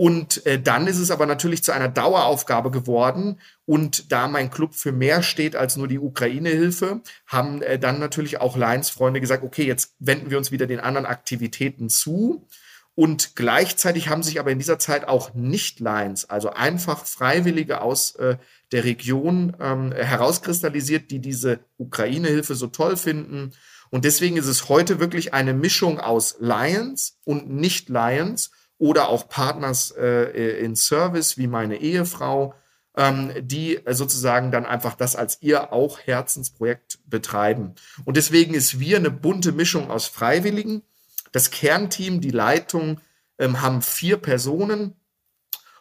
Und 0.00 0.46
äh, 0.46 0.58
dann 0.58 0.86
ist 0.86 0.96
es 0.96 1.10
aber 1.10 1.26
natürlich 1.26 1.62
zu 1.62 1.72
einer 1.72 1.90
Daueraufgabe 1.90 2.70
geworden. 2.70 3.38
Und 3.66 4.10
da 4.10 4.28
mein 4.28 4.50
Club 4.50 4.74
für 4.74 4.92
mehr 4.92 5.22
steht 5.22 5.56
als 5.56 5.76
nur 5.76 5.88
die 5.88 5.98
Ukraine-Hilfe, 5.98 7.02
haben 7.26 7.60
äh, 7.60 7.78
dann 7.78 7.98
natürlich 7.98 8.40
auch 8.40 8.56
Lions-Freunde 8.56 9.20
gesagt, 9.20 9.44
okay, 9.44 9.66
jetzt 9.66 9.96
wenden 9.98 10.30
wir 10.30 10.38
uns 10.38 10.52
wieder 10.52 10.66
den 10.66 10.80
anderen 10.80 11.04
Aktivitäten 11.04 11.90
zu. 11.90 12.46
Und 12.94 13.36
gleichzeitig 13.36 14.08
haben 14.08 14.22
sich 14.22 14.40
aber 14.40 14.50
in 14.50 14.58
dieser 14.58 14.78
Zeit 14.78 15.06
auch 15.06 15.34
Nicht-Lines, 15.34 16.30
also 16.30 16.48
einfach 16.48 17.04
Freiwillige 17.04 17.82
aus 17.82 18.14
äh, 18.14 18.38
der 18.72 18.84
Region 18.84 19.54
ähm, 19.60 19.92
herauskristallisiert, 19.92 21.10
die 21.10 21.18
diese 21.18 21.58
Ukraine-Hilfe 21.76 22.54
so 22.54 22.68
toll 22.68 22.96
finden. 22.96 23.52
Und 23.90 24.06
deswegen 24.06 24.38
ist 24.38 24.46
es 24.46 24.70
heute 24.70 24.98
wirklich 24.98 25.34
eine 25.34 25.52
Mischung 25.52 26.00
aus 26.00 26.36
Lions 26.40 27.18
und 27.24 27.50
Nicht-Lions 27.50 28.50
oder 28.80 29.10
auch 29.10 29.28
Partners 29.28 29.92
äh, 29.92 30.64
in 30.64 30.74
Service 30.74 31.36
wie 31.36 31.46
meine 31.46 31.76
Ehefrau, 31.76 32.54
ähm, 32.96 33.30
die 33.38 33.78
sozusagen 33.90 34.50
dann 34.50 34.64
einfach 34.64 34.94
das 34.94 35.16
als 35.16 35.38
ihr 35.42 35.72
auch 35.72 36.00
Herzensprojekt 36.00 36.98
betreiben. 37.04 37.74
Und 38.06 38.16
deswegen 38.16 38.54
ist 38.54 38.80
wir 38.80 38.96
eine 38.96 39.10
bunte 39.10 39.52
Mischung 39.52 39.90
aus 39.90 40.06
Freiwilligen, 40.06 40.82
das 41.30 41.50
Kernteam, 41.50 42.22
die 42.22 42.30
Leitung 42.30 43.00
ähm, 43.38 43.60
haben 43.60 43.82
vier 43.82 44.16
Personen 44.16 44.96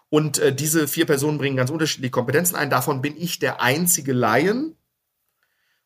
und 0.10 0.38
äh, 0.40 0.54
diese 0.54 0.90
vier 0.90 1.06
Personen 1.06 1.38
bringen 1.38 1.56
ganz 1.56 1.70
unterschiedliche 1.70 2.12
Kompetenzen 2.12 2.58
ein. 2.58 2.70
Davon 2.70 3.02
bin 3.02 3.16
ich 3.16 3.40
der 3.40 3.62
einzige 3.62 4.12
Laien. 4.12 4.76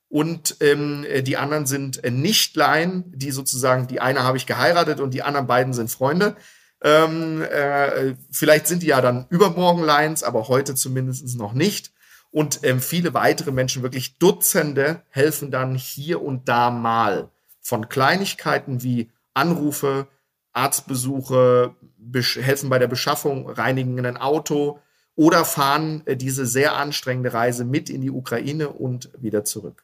Und 0.10 0.58
ähm, 0.62 1.06
äh, 1.08 1.22
die 1.22 1.38
anderen 1.38 1.68
sind 1.68 2.04
äh, 2.04 2.10
nicht 2.10 2.56
Laien, 2.56 3.04
die 3.16 3.32
sozusagen, 3.32 3.88
die 3.88 4.00
eine 4.00 4.24
habe 4.24 4.38
ich 4.38 4.48
geheiratet 4.48 5.00
und 5.00 5.14
die 5.14 5.22
anderen 5.22 5.46
beiden 5.46 5.74
sind 5.74 5.92
Freunde. 5.92 6.36
Ähm, 6.84 7.42
äh, 7.42 8.16
vielleicht 8.30 8.68
sind 8.68 8.84
die 8.84 8.88
ja 8.88 9.00
dann 9.02 9.26
übermorgen 9.30 9.84
Lions, 9.84 10.22
aber 10.22 10.50
heute 10.50 10.76
zumindest 10.76 11.38
noch 11.38 11.54
nicht. 11.54 11.92
Und 12.30 12.60
ähm, 12.64 12.82
viele 12.82 13.14
weitere 13.14 13.52
Menschen, 13.52 13.84
wirklich 13.84 14.18
Dutzende, 14.18 15.02
helfen 15.10 15.50
dann 15.50 15.76
hier 15.76 16.22
und 16.22 16.50
da 16.50 16.72
mal. 16.72 17.30
Von 17.62 17.88
Kleinigkeiten 17.88 18.84
wie 18.84 19.12
Anrufe, 19.34 20.08
Arztbesuche, 20.52 21.76
helfen 22.14 22.70
bei 22.70 22.80
der 22.80 22.88
Beschaffung, 22.88 23.50
reinigen 23.50 24.06
ein 24.06 24.18
Auto 24.18 24.80
oder 25.16 25.46
fahren 25.46 26.02
äh, 26.06 26.18
diese 26.18 26.46
sehr 26.46 26.76
anstrengende 26.76 27.34
Reise 27.34 27.66
mit 27.66 27.90
in 27.90 28.02
die 28.02 28.12
Ukraine 28.12 28.70
und 28.70 29.10
wieder 29.20 29.46
zurück. 29.46 29.84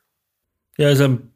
Ja, 0.78 0.88
also 0.88 1.06
ein 1.06 1.34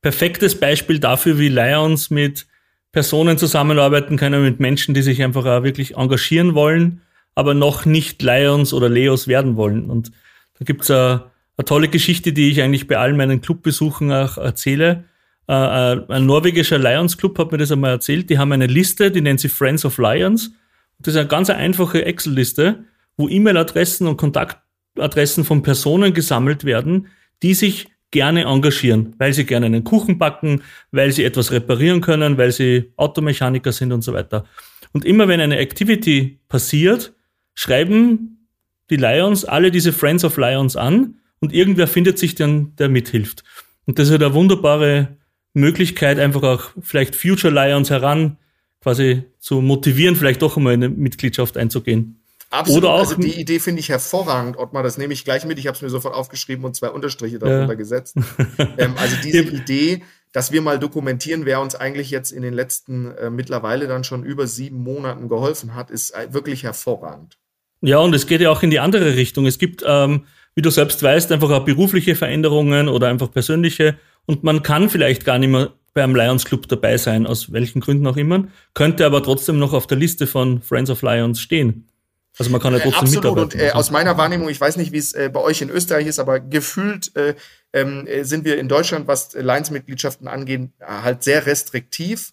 perfektes 0.00 0.58
Beispiel 0.58 0.98
dafür, 0.98 1.38
wie 1.38 1.48
Lions 1.48 2.10
mit 2.10 2.46
Personen 2.92 3.38
zusammenarbeiten 3.38 4.16
können, 4.16 4.42
mit 4.42 4.60
Menschen, 4.60 4.94
die 4.94 5.02
sich 5.02 5.22
einfach 5.22 5.44
auch 5.44 5.62
wirklich 5.62 5.96
engagieren 5.96 6.54
wollen, 6.54 7.02
aber 7.34 7.54
noch 7.54 7.84
nicht 7.84 8.22
Lions 8.22 8.72
oder 8.72 8.88
Leos 8.88 9.28
werden 9.28 9.56
wollen. 9.56 9.90
Und 9.90 10.12
da 10.58 10.64
gibt 10.64 10.82
es 10.82 10.90
eine, 10.90 11.30
tolle 11.64 11.88
Geschichte, 11.88 12.32
die 12.32 12.50
ich 12.50 12.62
eigentlich 12.62 12.86
bei 12.86 12.96
allen 12.98 13.16
meinen 13.16 13.40
Clubbesuchen 13.40 14.12
auch 14.12 14.38
erzähle 14.38 15.04
äh, 15.48 15.52
äh, 15.52 16.04
ein 16.08 16.26
norwegischer 16.26 16.78
Lions 16.78 17.16
Club 17.16 17.38
hat 17.38 17.52
mir 17.52 17.58
das 17.58 17.70
einmal 17.70 17.92
erzählt. 17.92 18.30
Die 18.30 18.38
haben 18.38 18.52
eine 18.52 18.66
Liste, 18.66 19.10
die 19.10 19.20
nennt 19.20 19.40
sie 19.40 19.48
Friends 19.48 19.84
of 19.84 19.98
Lions. 19.98 20.52
Das 20.98 21.14
ist 21.14 21.20
eine 21.20 21.28
ganz 21.28 21.50
einfache 21.50 22.04
Excel-Liste, 22.04 22.84
wo 23.16 23.28
E-Mail-Adressen 23.28 24.06
und 24.06 24.16
Kontaktadressen 24.16 25.44
von 25.44 25.62
Personen 25.62 26.14
gesammelt 26.14 26.64
werden, 26.64 27.08
die 27.42 27.54
sich 27.54 27.88
gerne 28.10 28.44
engagieren, 28.44 29.14
weil 29.18 29.32
sie 29.32 29.44
gerne 29.44 29.66
einen 29.66 29.84
Kuchen 29.84 30.18
backen, 30.18 30.62
weil 30.92 31.12
sie 31.12 31.24
etwas 31.24 31.52
reparieren 31.52 32.00
können, 32.00 32.38
weil 32.38 32.52
sie 32.52 32.92
Automechaniker 32.96 33.72
sind 33.72 33.92
und 33.92 34.02
so 34.02 34.12
weiter. 34.12 34.44
Und 34.92 35.04
immer 35.04 35.28
wenn 35.28 35.40
eine 35.40 35.58
Activity 35.58 36.40
passiert, 36.48 37.12
schreiben 37.54 38.48
die 38.90 38.96
Lions 38.96 39.44
alle 39.44 39.70
diese 39.70 39.92
Friends 39.92 40.24
of 40.24 40.36
Lions 40.36 40.76
an 40.76 41.16
und 41.40 41.52
irgendwer 41.52 41.88
findet 41.88 42.18
sich 42.18 42.34
dann, 42.34 42.74
der 42.76 42.88
mithilft. 42.88 43.42
Und 43.84 43.98
das 43.98 44.08
ist 44.08 44.14
eine 44.14 44.34
wunderbare 44.34 45.16
Möglichkeit, 45.52 46.18
einfach 46.18 46.42
auch 46.42 46.70
vielleicht 46.80 47.16
Future 47.16 47.52
Lions 47.52 47.90
heran 47.90 48.36
quasi 48.80 49.24
zu 49.40 49.60
motivieren, 49.60 50.16
vielleicht 50.16 50.42
doch 50.42 50.56
einmal 50.56 50.74
in 50.74 50.84
eine 50.84 50.94
Mitgliedschaft 50.94 51.56
einzugehen. 51.56 52.20
Absolut. 52.50 52.84
Oder 52.84 52.92
auch, 52.92 52.98
also 53.00 53.16
die 53.16 53.40
Idee 53.40 53.58
finde 53.58 53.80
ich 53.80 53.88
hervorragend, 53.88 54.56
Ottmar. 54.56 54.82
Das 54.82 54.98
nehme 54.98 55.12
ich 55.12 55.24
gleich 55.24 55.44
mit. 55.44 55.58
Ich 55.58 55.66
habe 55.66 55.76
es 55.76 55.82
mir 55.82 55.90
sofort 55.90 56.14
aufgeschrieben 56.14 56.64
und 56.64 56.76
zwei 56.76 56.90
Unterstriche 56.90 57.38
darunter 57.38 57.72
ja. 57.72 57.74
gesetzt. 57.74 58.16
ähm, 58.78 58.94
also 58.96 59.16
diese 59.22 59.42
Idee, 59.42 60.02
dass 60.32 60.52
wir 60.52 60.62
mal 60.62 60.78
dokumentieren, 60.78 61.44
wer 61.44 61.60
uns 61.60 61.74
eigentlich 61.74 62.10
jetzt 62.10 62.30
in 62.30 62.42
den 62.42 62.54
letzten 62.54 63.10
äh, 63.16 63.30
mittlerweile 63.30 63.88
dann 63.88 64.04
schon 64.04 64.24
über 64.24 64.46
sieben 64.46 64.82
Monaten 64.82 65.28
geholfen 65.28 65.74
hat, 65.74 65.90
ist 65.90 66.10
äh, 66.10 66.32
wirklich 66.32 66.62
hervorragend. 66.62 67.38
Ja, 67.80 67.98
und 67.98 68.14
es 68.14 68.26
geht 68.26 68.40
ja 68.40 68.50
auch 68.50 68.62
in 68.62 68.70
die 68.70 68.80
andere 68.80 69.16
Richtung. 69.16 69.46
Es 69.46 69.58
gibt, 69.58 69.82
ähm, 69.86 70.24
wie 70.54 70.62
du 70.62 70.70
selbst 70.70 71.02
weißt, 71.02 71.32
einfach 71.32 71.50
auch 71.50 71.64
berufliche 71.64 72.14
Veränderungen 72.14 72.88
oder 72.88 73.08
einfach 73.08 73.30
persönliche 73.30 73.96
und 74.26 74.44
man 74.44 74.62
kann 74.62 74.88
vielleicht 74.88 75.24
gar 75.24 75.38
nicht 75.38 75.50
mehr 75.50 75.72
beim 75.94 76.14
Lions 76.14 76.44
Club 76.44 76.68
dabei 76.68 76.98
sein, 76.98 77.26
aus 77.26 77.52
welchen 77.52 77.80
Gründen 77.80 78.06
auch 78.06 78.18
immer, 78.18 78.46
könnte 78.74 79.06
aber 79.06 79.22
trotzdem 79.22 79.58
noch 79.58 79.72
auf 79.72 79.86
der 79.86 79.96
Liste 79.96 80.26
von 80.26 80.60
Friends 80.60 80.90
of 80.90 81.00
Lions 81.02 81.40
stehen. 81.40 81.88
Also 82.38 82.50
man 82.50 82.60
kann 82.60 82.72
ja 82.74 82.80
trotzdem 82.80 83.04
äh, 83.04 83.16
Absolut. 83.16 83.38
Und 83.38 83.54
äh, 83.54 83.70
aus 83.70 83.90
meiner 83.90 84.18
Wahrnehmung, 84.18 84.48
ich 84.48 84.60
weiß 84.60 84.76
nicht, 84.76 84.92
wie 84.92 84.98
es 84.98 85.12
äh, 85.12 85.30
bei 85.32 85.40
euch 85.40 85.62
in 85.62 85.70
Österreich 85.70 86.06
ist, 86.06 86.18
aber 86.18 86.40
gefühlt 86.40 87.14
äh, 87.16 87.34
ähm, 87.72 88.06
äh, 88.06 88.24
sind 88.24 88.44
wir 88.44 88.58
in 88.58 88.68
Deutschland, 88.68 89.06
was 89.06 89.34
Lions-Mitgliedschaften 89.34 90.28
angeht, 90.28 90.70
halt 90.80 91.22
sehr 91.22 91.46
restriktiv. 91.46 92.32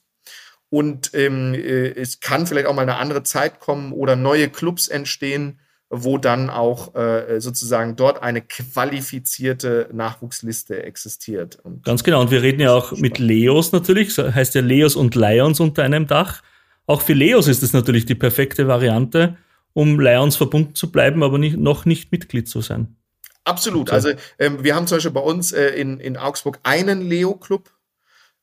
Und 0.69 1.11
ähm, 1.13 1.53
äh, 1.53 1.89
es 1.89 2.19
kann 2.19 2.47
vielleicht 2.47 2.67
auch 2.67 2.73
mal 2.73 2.81
eine 2.81 2.95
andere 2.95 3.23
Zeit 3.23 3.59
kommen 3.59 3.93
oder 3.93 4.15
neue 4.15 4.49
Clubs 4.49 4.87
entstehen, 4.87 5.59
wo 5.89 6.17
dann 6.17 6.49
auch 6.49 6.95
äh, 6.95 7.39
sozusagen 7.39 7.95
dort 7.95 8.23
eine 8.23 8.41
qualifizierte 8.41 9.89
Nachwuchsliste 9.93 10.81
existiert. 10.81 11.59
Und 11.63 11.83
Ganz 11.85 12.03
genau. 12.03 12.21
Und 12.21 12.31
wir 12.31 12.41
reden 12.41 12.61
ja 12.61 12.73
auch 12.73 12.91
mit 12.93 13.19
Leos 13.19 13.71
natürlich. 13.71 14.15
Das 14.15 14.33
heißt 14.33 14.55
ja 14.55 14.61
Leos 14.61 14.95
und 14.95 15.13
Lions 15.13 15.59
unter 15.59 15.83
einem 15.83 16.07
Dach. 16.07 16.41
Auch 16.87 17.01
für 17.01 17.13
Leos 17.13 17.47
ist 17.47 17.61
es 17.61 17.73
natürlich 17.73 18.05
die 18.05 18.15
perfekte 18.15 18.67
Variante, 18.67 19.37
um 19.73 19.99
Lions 19.99 20.35
verbunden 20.35 20.75
zu 20.75 20.91
bleiben, 20.91 21.23
aber 21.23 21.37
nicht, 21.37 21.57
noch 21.57 21.85
nicht 21.85 22.11
Mitglied 22.11 22.47
zu 22.47 22.61
sein. 22.61 22.95
Absolut. 23.43 23.91
Also 23.91 24.11
ähm, 24.39 24.63
wir 24.63 24.75
haben 24.75 24.87
zum 24.87 24.97
Beispiel 24.97 25.11
bei 25.11 25.21
uns 25.21 25.51
äh, 25.51 25.69
in, 25.69 25.99
in 25.99 26.15
Augsburg 26.15 26.59
einen 26.63 27.01
Leo-Club. 27.01 27.71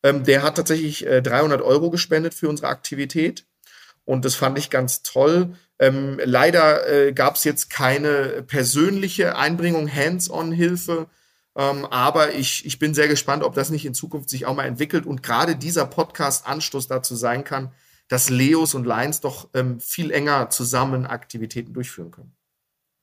Ähm, 0.02 0.24
der 0.24 0.42
hat 0.42 0.56
tatsächlich 0.56 1.06
äh, 1.06 1.22
300 1.22 1.62
Euro 1.62 1.90
gespendet 1.90 2.34
für 2.34 2.48
unsere 2.48 2.68
Aktivität. 2.68 3.46
Und 4.04 4.24
das 4.24 4.34
fand 4.34 4.58
ich 4.58 4.70
ganz 4.70 5.02
toll. 5.02 5.54
Ähm, 5.78 6.20
leider 6.22 6.86
äh, 6.88 7.12
gab 7.12 7.36
es 7.36 7.44
jetzt 7.44 7.70
keine 7.70 8.42
persönliche 8.42 9.36
Einbringung, 9.36 9.90
Hands-on-Hilfe. 9.90 11.06
Ähm, 11.56 11.86
aber 11.86 12.34
ich, 12.34 12.66
ich 12.66 12.78
bin 12.78 12.94
sehr 12.94 13.08
gespannt, 13.08 13.42
ob 13.42 13.54
das 13.54 13.70
nicht 13.70 13.86
in 13.86 13.94
Zukunft 13.94 14.28
sich 14.28 14.46
auch 14.46 14.54
mal 14.54 14.66
entwickelt 14.66 15.06
und 15.06 15.22
gerade 15.22 15.56
dieser 15.56 15.86
Podcast 15.86 16.46
Anstoß 16.46 16.88
dazu 16.88 17.16
sein 17.16 17.44
kann, 17.44 17.72
dass 18.10 18.28
Leos 18.28 18.74
und 18.74 18.86
Lions 18.86 19.20
doch 19.20 19.48
ähm, 19.54 19.78
viel 19.78 20.10
enger 20.10 20.50
zusammen 20.50 21.06
Aktivitäten 21.06 21.72
durchführen 21.72 22.10
können. 22.10 22.32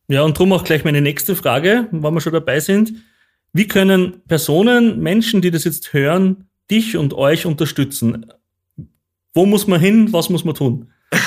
Ja, 0.09 0.23
und 0.23 0.37
darum 0.37 0.51
auch 0.51 0.65
gleich 0.65 0.83
meine 0.83 1.01
nächste 1.01 1.35
Frage, 1.35 1.87
wenn 1.91 2.13
wir 2.13 2.21
schon 2.21 2.33
dabei 2.33 2.59
sind. 2.59 2.93
Wie 3.53 3.69
können 3.69 4.21
Personen, 4.27 4.99
Menschen, 4.99 5.41
die 5.41 5.49
das 5.49 5.63
jetzt 5.63 5.93
hören, 5.93 6.49
dich 6.69 6.97
und 6.97 7.13
euch 7.13 7.45
unterstützen? 7.45 8.33
Wo 9.33 9.45
muss 9.45 9.65
man 9.65 9.79
hin? 9.79 10.11
Was 10.11 10.27
muss 10.29 10.43
man 10.43 10.55
tun? 10.55 10.91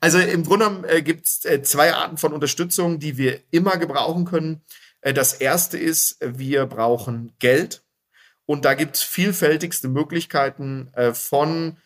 also 0.00 0.18
im 0.18 0.44
Grunde 0.44 0.66
genommen 0.66 0.84
äh, 0.84 1.00
gibt 1.00 1.26
es 1.26 1.46
äh, 1.46 1.62
zwei 1.62 1.94
Arten 1.94 2.18
von 2.18 2.34
Unterstützung, 2.34 2.98
die 2.98 3.16
wir 3.16 3.40
immer 3.50 3.78
gebrauchen 3.78 4.26
können. 4.26 4.60
Äh, 5.00 5.14
das 5.14 5.32
erste 5.32 5.78
ist, 5.78 6.18
wir 6.20 6.66
brauchen 6.66 7.32
Geld. 7.38 7.82
Und 8.44 8.66
da 8.66 8.74
gibt 8.74 8.96
es 8.96 9.02
vielfältigste 9.02 9.88
Möglichkeiten 9.88 10.90
äh, 10.92 11.14
von 11.14 11.78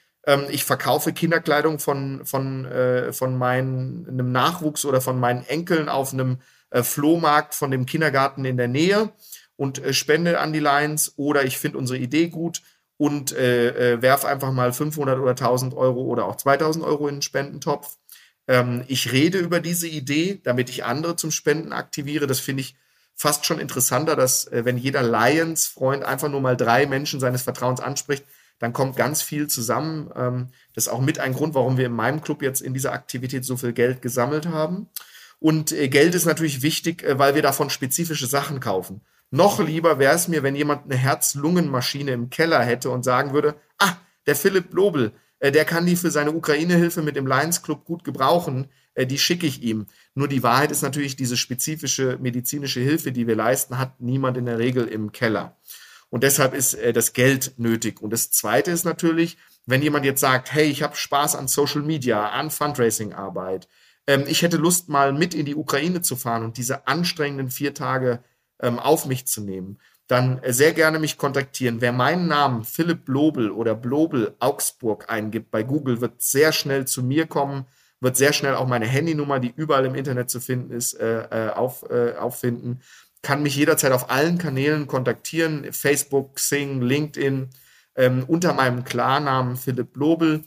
ich 0.50 0.64
verkaufe 0.64 1.12
Kinderkleidung 1.12 1.78
von, 1.78 2.26
von, 2.26 2.64
äh, 2.64 3.12
von 3.12 3.36
meinem 3.38 4.32
Nachwuchs 4.32 4.84
oder 4.84 5.00
von 5.00 5.20
meinen 5.20 5.46
Enkeln 5.46 5.88
auf 5.88 6.12
einem 6.12 6.38
äh, 6.70 6.82
Flohmarkt 6.82 7.54
von 7.54 7.70
dem 7.70 7.86
Kindergarten 7.86 8.44
in 8.44 8.56
der 8.56 8.68
Nähe 8.68 9.12
und 9.56 9.82
äh, 9.82 9.92
spende 9.92 10.40
an 10.40 10.52
die 10.52 10.60
Lions 10.60 11.14
oder 11.16 11.44
ich 11.44 11.58
finde 11.58 11.78
unsere 11.78 11.98
Idee 11.98 12.28
gut 12.28 12.62
und 12.96 13.32
äh, 13.32 13.94
äh, 13.94 14.02
werf 14.02 14.24
einfach 14.24 14.52
mal 14.52 14.72
500 14.72 15.18
oder 15.18 15.30
1000 15.30 15.74
Euro 15.74 16.02
oder 16.02 16.24
auch 16.24 16.36
2000 16.36 16.84
Euro 16.84 17.08
in 17.08 17.16
den 17.16 17.22
Spendentopf. 17.22 17.96
Ähm, 18.48 18.84
ich 18.88 19.12
rede 19.12 19.38
über 19.38 19.60
diese 19.60 19.88
Idee, 19.88 20.40
damit 20.42 20.70
ich 20.70 20.84
andere 20.84 21.16
zum 21.16 21.30
Spenden 21.30 21.72
aktiviere. 21.72 22.26
Das 22.26 22.40
finde 22.40 22.62
ich 22.62 22.76
fast 23.14 23.46
schon 23.46 23.58
interessanter, 23.58 24.16
dass 24.16 24.46
äh, 24.46 24.64
wenn 24.64 24.78
jeder 24.78 25.02
Lions-Freund 25.02 26.04
einfach 26.04 26.28
nur 26.28 26.40
mal 26.40 26.56
drei 26.56 26.86
Menschen 26.86 27.20
seines 27.20 27.42
Vertrauens 27.42 27.80
anspricht, 27.80 28.24
dann 28.58 28.72
kommt 28.72 28.96
ganz 28.96 29.22
viel 29.22 29.46
zusammen. 29.48 30.10
Ähm, 30.14 30.48
das 30.74 30.86
ist 30.86 30.92
auch 30.92 31.00
mit 31.00 31.18
ein 31.18 31.34
Grund, 31.34 31.54
warum 31.54 31.76
wir 31.76 31.86
in 31.86 31.92
meinem 31.92 32.20
Club 32.20 32.42
jetzt 32.42 32.60
in 32.60 32.74
dieser 32.74 32.92
Aktivität 32.92 33.44
so 33.44 33.56
viel 33.56 33.72
Geld 33.72 34.02
gesammelt 34.02 34.46
haben. 34.46 34.88
Und 35.38 35.72
äh, 35.72 35.88
Geld 35.88 36.14
ist 36.14 36.24
natürlich 36.24 36.62
wichtig, 36.62 37.02
äh, 37.02 37.18
weil 37.18 37.34
wir 37.34 37.42
davon 37.42 37.70
spezifische 37.70 38.26
Sachen 38.26 38.60
kaufen. 38.60 39.02
Noch 39.30 39.60
lieber 39.60 39.98
wäre 39.98 40.14
es 40.14 40.28
mir, 40.28 40.42
wenn 40.42 40.56
jemand 40.56 40.84
eine 40.84 40.96
Herz-Lungen-Maschine 40.96 42.12
im 42.12 42.30
Keller 42.30 42.62
hätte 42.62 42.90
und 42.90 43.04
sagen 43.04 43.32
würde, 43.32 43.56
ah, 43.78 43.96
der 44.26 44.36
Philipp 44.36 44.72
Lobel, 44.72 45.12
äh, 45.40 45.52
der 45.52 45.64
kann 45.64 45.86
die 45.86 45.96
für 45.96 46.10
seine 46.10 46.32
Ukraine-Hilfe 46.32 47.02
mit 47.02 47.16
dem 47.16 47.26
Lions 47.26 47.62
Club 47.62 47.84
gut 47.84 48.04
gebrauchen, 48.04 48.68
äh, 48.94 49.06
die 49.06 49.18
schicke 49.18 49.46
ich 49.46 49.62
ihm. 49.62 49.86
Nur 50.14 50.28
die 50.28 50.42
Wahrheit 50.42 50.70
ist 50.70 50.82
natürlich, 50.82 51.16
diese 51.16 51.36
spezifische 51.36 52.18
medizinische 52.20 52.80
Hilfe, 52.80 53.12
die 53.12 53.26
wir 53.26 53.36
leisten, 53.36 53.78
hat 53.78 54.00
niemand 54.00 54.36
in 54.36 54.46
der 54.46 54.58
Regel 54.58 54.86
im 54.86 55.12
Keller. 55.12 55.56
Und 56.10 56.22
deshalb 56.22 56.54
ist 56.54 56.74
äh, 56.74 56.92
das 56.92 57.12
Geld 57.12 57.54
nötig. 57.58 58.00
Und 58.00 58.10
das 58.10 58.30
Zweite 58.30 58.70
ist 58.70 58.84
natürlich, 58.84 59.36
wenn 59.66 59.82
jemand 59.82 60.04
jetzt 60.04 60.20
sagt, 60.20 60.52
hey, 60.52 60.66
ich 60.66 60.82
habe 60.82 60.96
Spaß 60.96 61.36
an 61.36 61.48
Social 61.48 61.82
Media, 61.82 62.28
an 62.30 62.50
Fundraising-Arbeit, 62.50 63.68
ähm, 64.06 64.24
ich 64.26 64.42
hätte 64.42 64.56
Lust, 64.56 64.88
mal 64.88 65.12
mit 65.12 65.34
in 65.34 65.46
die 65.46 65.56
Ukraine 65.56 66.02
zu 66.02 66.16
fahren 66.16 66.44
und 66.44 66.56
diese 66.56 66.86
anstrengenden 66.86 67.50
vier 67.50 67.74
Tage 67.74 68.20
ähm, 68.60 68.78
auf 68.78 69.06
mich 69.06 69.26
zu 69.26 69.40
nehmen, 69.40 69.78
dann 70.06 70.38
äh, 70.42 70.52
sehr 70.52 70.72
gerne 70.72 70.98
mich 70.98 71.18
kontaktieren. 71.18 71.80
Wer 71.80 71.92
meinen 71.92 72.28
Namen 72.28 72.64
Philipp 72.64 73.04
Blobel 73.04 73.50
oder 73.50 73.74
Blobel 73.74 74.34
Augsburg 74.38 75.10
eingibt 75.10 75.50
bei 75.50 75.62
Google, 75.62 76.00
wird 76.00 76.22
sehr 76.22 76.52
schnell 76.52 76.86
zu 76.86 77.02
mir 77.02 77.26
kommen, 77.26 77.66
wird 78.00 78.16
sehr 78.16 78.32
schnell 78.32 78.54
auch 78.54 78.68
meine 78.68 78.86
Handynummer, 78.86 79.40
die 79.40 79.52
überall 79.56 79.86
im 79.86 79.94
Internet 79.94 80.30
zu 80.30 80.40
finden 80.40 80.70
ist, 80.70 80.94
äh, 80.94 81.48
äh 81.48 81.50
auf, 81.50 81.84
äh, 81.90 82.14
auffinden 82.14 82.80
kann 83.26 83.42
mich 83.42 83.56
jederzeit 83.56 83.90
auf 83.90 84.08
allen 84.08 84.38
Kanälen 84.38 84.86
kontaktieren, 84.86 85.72
Facebook, 85.72 86.36
Xing, 86.36 86.80
LinkedIn, 86.80 87.50
ähm, 87.96 88.24
unter 88.28 88.54
meinem 88.54 88.84
Klarnamen 88.84 89.56
Philipp 89.56 89.96
Lobel 89.96 90.44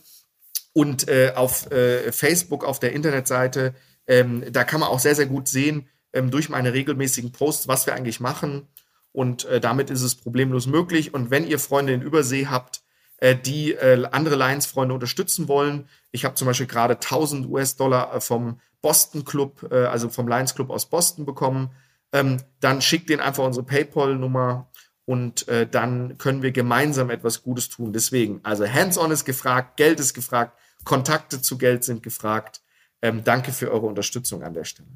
und 0.72 1.06
äh, 1.06 1.34
auf 1.36 1.70
äh, 1.70 2.10
Facebook 2.10 2.64
auf 2.64 2.80
der 2.80 2.94
Internetseite. 2.94 3.74
Ähm, 4.06 4.50
da 4.50 4.64
kann 4.64 4.80
man 4.80 4.88
auch 4.88 4.98
sehr, 4.98 5.14
sehr 5.14 5.26
gut 5.26 5.46
sehen, 5.46 5.90
ähm, 6.14 6.30
durch 6.30 6.48
meine 6.48 6.72
regelmäßigen 6.72 7.32
Posts, 7.32 7.68
was 7.68 7.84
wir 7.84 7.92
eigentlich 7.92 8.18
machen. 8.18 8.66
Und 9.12 9.44
äh, 9.44 9.60
damit 9.60 9.90
ist 9.90 10.00
es 10.00 10.14
problemlos 10.14 10.66
möglich. 10.66 11.12
Und 11.12 11.30
wenn 11.30 11.46
ihr 11.46 11.58
Freunde 11.58 11.92
in 11.92 12.00
Übersee 12.00 12.46
habt, 12.46 12.80
äh, 13.18 13.36
die 13.36 13.74
äh, 13.74 14.06
andere 14.10 14.36
Lions-Freunde 14.36 14.94
unterstützen 14.94 15.48
wollen, 15.48 15.86
ich 16.12 16.24
habe 16.24 16.34
zum 16.34 16.46
Beispiel 16.46 16.66
gerade 16.66 16.94
1000 16.94 17.46
US-Dollar 17.46 18.14
äh, 18.14 18.20
vom 18.22 18.58
Boston 18.80 19.26
Club, 19.26 19.70
also 19.70 20.08
vom 20.08 20.26
Lions 20.26 20.54
Club 20.54 20.70
aus 20.70 20.88
Boston 20.88 21.26
bekommen 21.26 21.68
ähm, 22.12 22.38
dann 22.60 22.82
schickt 22.82 23.08
denen 23.08 23.20
einfach 23.20 23.44
unsere 23.44 23.64
PayPal-Nummer 23.64 24.70
und 25.04 25.48
äh, 25.48 25.66
dann 25.66 26.18
können 26.18 26.42
wir 26.42 26.52
gemeinsam 26.52 27.10
etwas 27.10 27.42
Gutes 27.42 27.68
tun. 27.68 27.92
Deswegen, 27.92 28.40
also 28.42 28.66
Hands-on 28.66 29.10
ist 29.10 29.24
gefragt, 29.24 29.76
Geld 29.76 30.00
ist 30.00 30.14
gefragt, 30.14 30.58
Kontakte 30.84 31.42
zu 31.42 31.58
Geld 31.58 31.84
sind 31.84 32.02
gefragt. 32.02 32.60
Ähm, 33.02 33.24
danke 33.24 33.52
für 33.52 33.70
eure 33.70 33.86
Unterstützung 33.86 34.42
an 34.42 34.54
der 34.54 34.64
Stelle. 34.64 34.88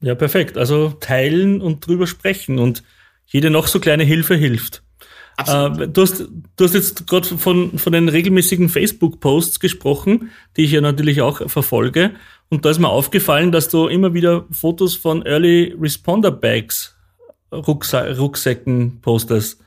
Ja, 0.00 0.14
perfekt. 0.14 0.58
Also 0.58 0.90
teilen 0.90 1.60
und 1.60 1.86
drüber 1.86 2.06
sprechen 2.06 2.58
und 2.58 2.82
jede 3.24 3.50
noch 3.50 3.66
so 3.66 3.80
kleine 3.80 4.04
Hilfe 4.04 4.34
hilft. 4.34 4.82
Äh, 5.38 5.88
du, 5.88 6.02
hast, 6.02 6.20
du 6.56 6.64
hast 6.64 6.74
jetzt 6.74 7.06
gerade 7.06 7.26
von, 7.26 7.78
von 7.78 7.92
den 7.92 8.08
regelmäßigen 8.08 8.68
Facebook-Posts 8.68 9.60
gesprochen, 9.60 10.30
die 10.56 10.64
ich 10.64 10.72
ja 10.72 10.80
natürlich 10.80 11.20
auch 11.20 11.48
verfolge. 11.50 12.12
Und 12.48 12.64
da 12.64 12.70
ist 12.70 12.78
mir 12.78 12.88
aufgefallen, 12.88 13.52
dass 13.52 13.68
du 13.68 13.88
immer 13.88 14.14
wieder 14.14 14.46
Fotos 14.50 14.94
von 14.94 15.24
Early 15.26 15.74
Responder 15.78 16.30
Bags, 16.30 16.96
Rucksa 17.52 18.00
Rucksäcken 18.12 19.00
postest. 19.00 19.60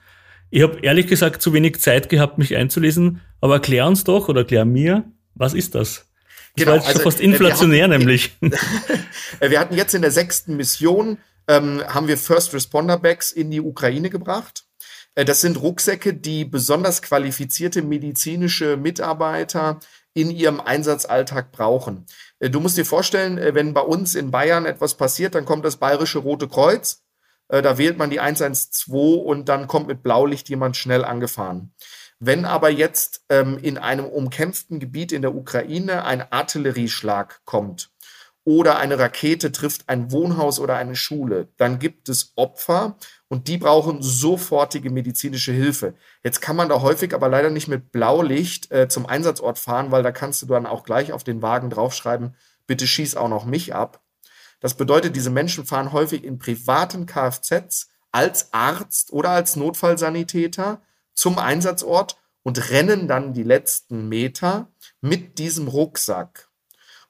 Ich 0.50 0.64
habe 0.64 0.80
ehrlich 0.82 1.08
gesagt 1.08 1.42
zu 1.42 1.54
wenig 1.54 1.80
Zeit 1.80 2.10
gehabt, 2.10 2.38
mich 2.38 2.56
einzulesen, 2.56 3.22
aber 3.42 3.56
erklär 3.56 3.86
uns 3.86 4.04
doch 4.04 4.30
oder 4.30 4.42
erklär 4.42 4.66
mir, 4.66 5.04
was 5.36 5.54
ist 5.54 5.76
das? 5.76 6.08
Das 6.56 6.66
genau, 6.66 6.72
war 6.72 6.76
jetzt 6.78 6.88
also, 6.88 7.00
schon 7.00 7.12
fast 7.12 7.22
inflationär 7.22 7.84
hatten, 7.84 8.00
nämlich. 8.00 8.36
wir 9.40 9.60
hatten 9.60 9.76
jetzt 9.76 9.94
in 9.94 10.02
der 10.02 10.12
sechsten 10.12 10.58
Mission, 10.58 11.20
ähm, 11.48 11.84
haben 11.88 12.08
wir 12.08 12.18
First 12.18 12.54
Responder 12.54 12.98
Bags 12.98 13.32
in 13.32 13.52
die 13.52 13.62
Ukraine 13.62 14.10
gebracht. 14.10 14.64
Äh, 15.16 15.26
das 15.26 15.42
sind 15.42 15.62
Rucksäcke, 15.62 16.14
die 16.14 16.46
besonders 16.46 17.02
qualifizierte 17.02 17.82
medizinische 17.82 18.78
Mitarbeiter 18.78 19.80
in 20.14 20.32
ihrem 20.32 20.60
Einsatzalltag 20.60 21.52
brauchen. 21.52 22.06
Äh, 22.40 22.50
du 22.50 22.60
musst 22.60 22.78
dir 22.78 22.86
vorstellen, 22.86 23.38
äh, 23.38 23.54
wenn 23.54 23.74
bei 23.74 23.82
uns 23.82 24.16
in 24.16 24.32
Bayern 24.32 24.66
etwas 24.66 24.96
passiert, 24.96 25.36
dann 25.36 25.46
kommt 25.46 25.66
das 25.66 25.78
Bayerische 25.78 26.20
Rote 26.20 26.48
Kreuz. 26.48 27.04
Da 27.52 27.80
wählt 27.80 27.98
man 27.98 28.12
die 28.12 28.20
112 28.20 28.92
und 29.26 29.50
dann 29.50 29.66
kommt 29.66 29.88
mit 29.88 30.04
Blaulicht 30.04 30.50
jemand 30.50 30.78
schnell 30.78 31.04
angefahren. 31.04 31.74
Wenn 32.20 32.46
aber 32.46 32.70
jetzt 32.70 33.24
ähm, 33.30 33.58
in 33.58 33.80
einem 33.80 34.06
umkämpften 34.06 34.80
Gebiet 34.80 35.12
in 35.12 35.24
der 35.24 35.34
Ukraine 35.34 36.04
ein 36.04 36.32
Artillerieschlag 36.32 37.42
kommt 37.46 37.92
oder 38.44 38.78
eine 38.78 39.00
Rakete 39.00 39.52
trifft 39.52 39.88
ein 39.88 40.12
Wohnhaus 40.12 40.60
oder 40.60 40.76
eine 40.76 40.96
Schule, 40.96 41.48
dann 41.58 41.80
gibt 41.80 42.08
es 42.10 42.34
Opfer 42.36 42.98
und 43.30 43.48
die 43.48 43.58
brauchen 43.58 44.02
sofortige 44.02 44.90
medizinische 44.90 45.52
Hilfe. 45.52 45.94
Jetzt 46.24 46.42
kann 46.42 46.56
man 46.56 46.68
da 46.68 46.82
häufig 46.82 47.14
aber 47.14 47.30
leider 47.30 47.50
nicht 47.50 47.68
mit 47.68 47.92
Blaulicht 47.92 48.72
äh, 48.72 48.90
zum 48.90 49.06
Einsatzort 49.06 49.60
fahren, 49.60 49.92
weil 49.92 50.04
da 50.04 50.12
kannst 50.12 50.42
du 50.42 50.48
dann 50.48 50.66
auch 50.66 50.84
gleich 50.84 51.14
auf 51.14 51.24
den 51.24 51.42
Wagen 51.42 51.70
draufschreiben, 51.70 52.36
bitte 52.68 52.88
schieß 52.88 53.16
auch 53.16 53.30
noch 53.30 53.46
mich 53.46 53.74
ab. 53.74 54.02
Das 54.60 54.74
bedeutet, 54.74 55.16
diese 55.16 55.30
Menschen 55.30 55.66
fahren 55.66 55.94
häufig 55.94 56.24
in 56.24 56.40
privaten 56.40 57.06
Kfz 57.06 57.88
als 58.12 58.52
Arzt 58.52 59.14
oder 59.14 59.30
als 59.30 59.56
Notfallsanitäter 59.56 60.82
zum 61.14 61.38
Einsatzort 61.38 62.18
und 62.42 62.72
rennen 62.72 63.08
dann 63.08 63.34
die 63.34 63.44
letzten 63.44 64.10
Meter 64.10 64.72
mit 65.02 65.38
diesem 65.38 65.68
Rucksack. 65.68 66.50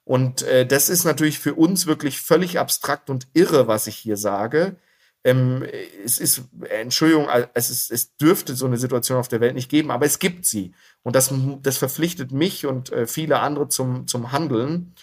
Und 0.04 0.42
äh, 0.42 0.66
das 0.66 0.90
ist 0.90 1.06
natürlich 1.06 1.40
für 1.40 1.54
uns 1.54 1.86
wirklich 1.86 2.20
völlig 2.20 2.60
abstrakt 2.60 3.10
und 3.10 3.28
irre, 3.34 3.68
was 3.68 3.88
ich 3.88 3.96
hier 3.96 4.18
sage. 4.18 4.76
Ähm, 5.24 5.66
es 6.04 6.20
ist, 6.20 6.44
Entschuldigung, 6.70 7.28
es, 7.54 7.70
ist, 7.70 7.92
es 7.92 8.16
dürfte 8.16 8.56
so 8.56 8.66
eine 8.66 8.78
Situation 8.78 9.18
auf 9.18 9.28
der 9.28 9.42
Welt 9.42 9.56
nicht 9.56 9.70
geben, 9.70 9.92
aber 9.92 10.06
es 10.06 10.20
gibt 10.20 10.46
sie. 10.46 10.74
Und 11.04 11.16
das, 11.16 11.34
das 11.62 11.78
verpflichtet 11.78 12.32
mich 12.32 12.66
und 12.66 12.92
äh, 12.92 13.06
viele 13.06 13.40
andere 13.40 13.68
zum, 13.68 14.08
zum 14.08 14.32
Handeln. 14.32 14.94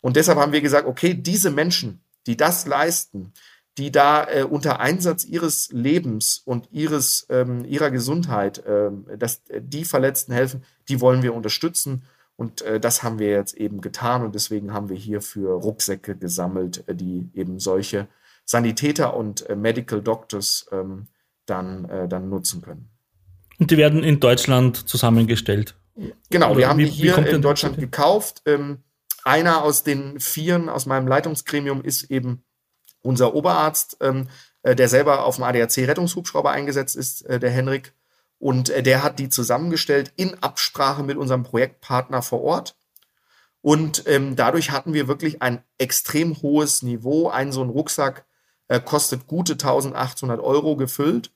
Und 0.00 0.16
deshalb 0.16 0.38
haben 0.38 0.52
wir 0.52 0.60
gesagt, 0.60 0.86
okay, 0.86 1.14
diese 1.14 1.50
Menschen, 1.50 2.02
die 2.26 2.36
das 2.36 2.66
leisten, 2.66 3.32
die 3.78 3.90
da 3.90 4.28
äh, 4.28 4.42
unter 4.42 4.80
Einsatz 4.80 5.24
ihres 5.24 5.70
Lebens 5.72 6.42
und 6.44 6.68
ihres, 6.72 7.26
ähm, 7.30 7.64
ihrer 7.64 7.90
Gesundheit, 7.90 8.62
ähm, 8.66 9.06
dass 9.16 9.42
die 9.48 9.84
Verletzten 9.84 10.32
helfen, 10.32 10.64
die 10.88 11.00
wollen 11.00 11.22
wir 11.22 11.34
unterstützen. 11.34 12.02
Und 12.36 12.62
äh, 12.62 12.78
das 12.80 13.02
haben 13.02 13.18
wir 13.18 13.30
jetzt 13.30 13.54
eben 13.54 13.80
getan. 13.80 14.22
Und 14.22 14.34
deswegen 14.34 14.74
haben 14.74 14.90
wir 14.90 14.96
hierfür 14.96 15.54
Rucksäcke 15.54 16.16
gesammelt, 16.16 16.84
äh, 16.86 16.94
die 16.94 17.30
eben 17.34 17.58
solche 17.58 18.08
Sanitäter 18.44 19.16
und 19.16 19.48
äh, 19.48 19.56
Medical 19.56 20.02
Doctors 20.02 20.66
ähm, 20.72 21.08
dann, 21.46 21.84
äh, 21.86 22.08
dann 22.08 22.28
nutzen 22.28 22.62
können. 22.62 22.90
Und 23.58 23.70
die 23.70 23.76
werden 23.76 24.02
in 24.02 24.20
Deutschland 24.20 24.88
zusammengestellt. 24.88 25.76
Genau, 26.30 26.50
Oder 26.50 26.58
wir 26.58 26.68
haben 26.68 26.78
wie, 26.78 26.84
die 26.84 26.90
hier 26.90 27.18
in 27.26 27.42
Deutschland 27.42 27.78
gekauft. 27.78 28.42
Ähm, 28.46 28.82
einer 29.24 29.62
aus 29.62 29.84
den 29.84 30.18
Vieren 30.20 30.68
aus 30.68 30.86
meinem 30.86 31.06
Leitungsgremium 31.06 31.82
ist 31.82 32.10
eben 32.10 32.44
unser 33.02 33.34
Oberarzt, 33.34 33.98
ähm, 34.00 34.28
äh, 34.62 34.74
der 34.74 34.88
selber 34.88 35.24
auf 35.24 35.36
dem 35.36 35.44
ADAC-Rettungshubschrauber 35.44 36.50
eingesetzt 36.50 36.96
ist, 36.96 37.22
äh, 37.26 37.38
der 37.38 37.50
Henrik. 37.50 37.94
Und 38.38 38.70
äh, 38.70 38.82
der 38.82 39.02
hat 39.02 39.18
die 39.18 39.28
zusammengestellt 39.28 40.12
in 40.16 40.42
Absprache 40.42 41.02
mit 41.02 41.16
unserem 41.16 41.42
Projektpartner 41.42 42.22
vor 42.22 42.42
Ort. 42.42 42.76
Und 43.60 44.04
ähm, 44.06 44.34
dadurch 44.34 44.72
hatten 44.72 44.92
wir 44.92 45.06
wirklich 45.06 45.40
ein 45.40 45.62
extrem 45.78 46.40
hohes 46.42 46.82
Niveau. 46.82 47.28
Ein 47.28 47.52
so 47.52 47.62
ein 47.62 47.70
Rucksack 47.70 48.24
äh, 48.72 48.80
kostet 48.80 49.26
gute 49.26 49.52
1800 49.52 50.40
Euro 50.40 50.76
gefüllt. 50.76 51.30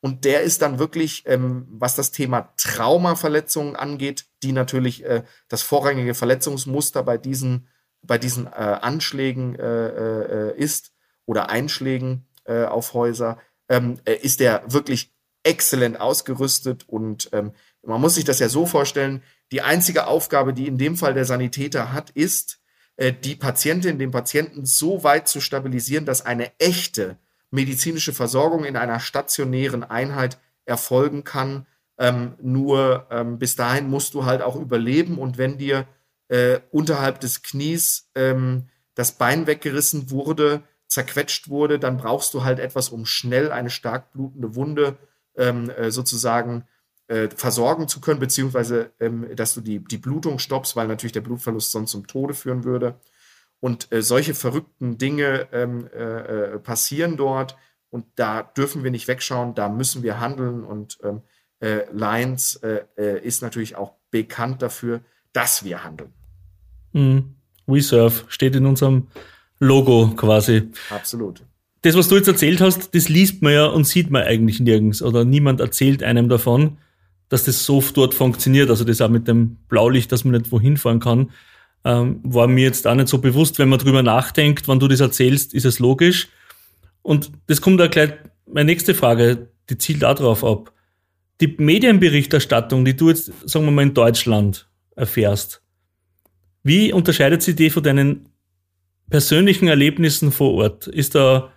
Und 0.00 0.24
der 0.24 0.40
ist 0.42 0.62
dann 0.62 0.78
wirklich, 0.78 1.24
ähm, 1.26 1.66
was 1.70 1.96
das 1.96 2.12
Thema 2.12 2.54
Traumaverletzungen 2.56 3.76
angeht, 3.76 4.24
die 4.42 4.52
natürlich 4.52 5.04
äh, 5.04 5.24
das 5.48 5.60
vorrangige 5.60 6.14
Verletzungsmuster 6.14 7.02
bei 7.02 7.18
diesen, 7.18 7.68
bei 8.00 8.16
diesen 8.16 8.46
äh, 8.46 8.50
Anschlägen 8.50 9.56
äh, 9.56 10.52
äh 10.52 10.56
ist 10.56 10.92
oder 11.26 11.50
Einschlägen 11.50 12.24
auf 12.46 12.94
Häuser, 12.94 13.36
ähm, 13.68 13.98
äh, 14.06 14.14
ist 14.14 14.40
der 14.40 14.62
wirklich 14.72 15.12
exzellent 15.42 16.00
ausgerüstet. 16.00 16.88
Und 16.88 17.28
ähm, 17.34 17.52
man 17.82 18.00
muss 18.00 18.14
sich 18.14 18.24
das 18.24 18.38
ja 18.38 18.48
so 18.48 18.64
vorstellen, 18.64 19.22
die 19.52 19.60
einzige 19.60 20.06
Aufgabe, 20.06 20.54
die 20.54 20.66
in 20.66 20.78
dem 20.78 20.96
Fall 20.96 21.12
der 21.12 21.26
Sanitäter 21.26 21.92
hat, 21.92 22.08
ist, 22.08 22.58
die 22.98 23.36
Patientin, 23.36 23.98
den 23.98 24.10
Patienten 24.10 24.66
so 24.66 25.04
weit 25.04 25.28
zu 25.28 25.40
stabilisieren, 25.40 26.04
dass 26.04 26.26
eine 26.26 26.50
echte 26.58 27.16
medizinische 27.50 28.12
Versorgung 28.12 28.64
in 28.64 28.76
einer 28.76 29.00
stationären 29.00 29.84
Einheit 29.84 30.38
erfolgen 30.64 31.24
kann. 31.24 31.66
Ähm, 31.96 32.34
nur 32.40 33.06
ähm, 33.10 33.38
bis 33.38 33.56
dahin 33.56 33.88
musst 33.88 34.14
du 34.14 34.24
halt 34.24 34.42
auch 34.42 34.56
überleben 34.56 35.18
und 35.18 35.38
wenn 35.38 35.58
dir 35.58 35.86
äh, 36.28 36.60
unterhalb 36.70 37.20
des 37.20 37.42
Knies 37.42 38.10
ähm, 38.14 38.68
das 38.94 39.12
Bein 39.12 39.46
weggerissen 39.46 40.10
wurde, 40.10 40.62
zerquetscht 40.86 41.48
wurde, 41.48 41.78
dann 41.78 41.96
brauchst 41.96 42.34
du 42.34 42.44
halt 42.44 42.58
etwas, 42.58 42.88
um 42.90 43.04
schnell 43.06 43.50
eine 43.50 43.70
stark 43.70 44.12
blutende 44.12 44.54
Wunde 44.54 44.96
ähm, 45.36 45.70
äh, 45.70 45.90
sozusagen 45.90 46.64
äh, 47.08 47.28
versorgen 47.34 47.88
zu 47.88 48.00
können, 48.00 48.20
beziehungsweise 48.20 48.92
ähm, 49.00 49.26
dass 49.34 49.54
du 49.54 49.60
die, 49.60 49.80
die 49.80 49.98
Blutung 49.98 50.38
stoppst, 50.38 50.76
weil 50.76 50.86
natürlich 50.86 51.12
der 51.12 51.22
Blutverlust 51.22 51.72
sonst 51.72 51.90
zum 51.90 52.06
Tode 52.06 52.34
führen 52.34 52.64
würde. 52.64 53.00
Und 53.60 53.90
äh, 53.92 54.02
solche 54.02 54.34
verrückten 54.34 54.98
Dinge 54.98 55.48
ähm, 55.52 55.88
äh, 55.92 56.54
äh, 56.54 56.58
passieren 56.58 57.16
dort 57.16 57.56
und 57.90 58.04
da 58.16 58.42
dürfen 58.42 58.84
wir 58.84 58.90
nicht 58.90 59.08
wegschauen, 59.08 59.54
da 59.54 59.68
müssen 59.68 60.02
wir 60.02 60.20
handeln 60.20 60.62
und 60.62 60.98
ähm, 61.02 61.22
äh, 61.60 61.90
Lions 61.92 62.56
äh, 62.56 62.84
ist 63.24 63.42
natürlich 63.42 63.74
auch 63.74 63.94
bekannt 64.10 64.62
dafür, 64.62 65.00
dass 65.32 65.64
wir 65.64 65.82
handeln. 65.82 66.12
Mm, 66.92 67.18
we 67.66 67.80
serve 67.80 68.24
steht 68.28 68.54
in 68.54 68.66
unserem 68.66 69.08
Logo 69.58 70.12
quasi. 70.14 70.70
Absolut. 70.90 71.42
Das, 71.82 71.96
was 71.96 72.08
du 72.08 72.16
jetzt 72.16 72.28
erzählt 72.28 72.60
hast, 72.60 72.94
das 72.94 73.08
liest 73.08 73.42
man 73.42 73.52
ja 73.52 73.66
und 73.66 73.84
sieht 73.84 74.10
man 74.10 74.24
eigentlich 74.24 74.60
nirgends 74.60 75.00
oder 75.00 75.24
niemand 75.24 75.60
erzählt 75.60 76.02
einem 76.02 76.28
davon, 76.28 76.78
dass 77.28 77.44
das 77.44 77.64
so 77.64 77.82
dort 77.94 78.14
funktioniert. 78.14 78.70
Also 78.70 78.84
das 78.84 79.00
auch 79.00 79.08
mit 79.08 79.28
dem 79.28 79.56
Blaulicht, 79.68 80.10
dass 80.12 80.24
man 80.24 80.32
nicht 80.32 80.52
wohin 80.52 80.76
fahren 80.76 81.00
kann 81.00 81.30
ähm, 81.84 82.20
war 82.22 82.46
mir 82.46 82.64
jetzt 82.64 82.86
auch 82.86 82.94
nicht 82.94 83.08
so 83.08 83.18
bewusst. 83.18 83.58
Wenn 83.58 83.68
man 83.68 83.78
drüber 83.78 84.02
nachdenkt, 84.02 84.68
wann 84.68 84.80
du 84.80 84.88
das 84.88 85.00
erzählst, 85.00 85.54
ist 85.54 85.64
es 85.64 85.78
logisch. 85.78 86.28
Und 87.02 87.30
das 87.46 87.60
kommt 87.60 87.80
auch 87.80 87.90
gleich 87.90 88.12
meine 88.46 88.66
nächste 88.66 88.94
Frage, 88.94 89.48
die 89.70 89.78
zielt 89.78 90.04
auch 90.04 90.14
darauf 90.14 90.44
ab. 90.44 90.72
Die 91.40 91.54
Medienberichterstattung, 91.56 92.84
die 92.84 92.96
du 92.96 93.08
jetzt, 93.10 93.32
sagen 93.48 93.64
wir 93.64 93.70
mal, 93.72 93.82
in 93.82 93.94
Deutschland 93.94 94.68
erfährst, 94.96 95.62
wie 96.64 96.92
unterscheidet 96.92 97.42
sie 97.42 97.54
die 97.54 97.70
von 97.70 97.82
deinen 97.82 98.28
persönlichen 99.08 99.68
Erlebnissen 99.68 100.32
vor 100.32 100.54
Ort? 100.54 100.88
Ist 100.88 101.14
da, 101.14 101.52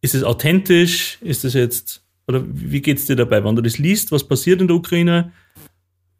ist 0.00 0.14
es 0.14 0.22
authentisch? 0.22 1.18
Ist 1.20 1.44
es 1.44 1.54
jetzt, 1.54 2.01
oder 2.26 2.42
wie 2.46 2.82
geht 2.82 2.98
es 2.98 3.06
dir 3.06 3.16
dabei, 3.16 3.44
wenn 3.44 3.56
du 3.56 3.62
das 3.62 3.78
liest, 3.78 4.12
was 4.12 4.26
passiert 4.26 4.60
in 4.60 4.68
der 4.68 4.76
Ukraine? 4.76 5.32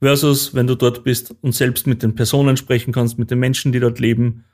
versus 0.03 0.53
wenn 0.53 0.67
du 0.67 0.75
dort 0.75 1.05
bist 1.05 1.33
und 1.43 1.55
selbst 1.55 1.87
mit 1.87 2.03
den 2.03 2.17
Personen 2.17 2.57
sprechen 2.57 2.93
kannst, 2.93 3.21
mit 3.21 3.31
den 3.31 3.39
Menschen, 3.39 3.71
die 3.71 3.79
dort 3.79 4.01
leben? 4.01 4.45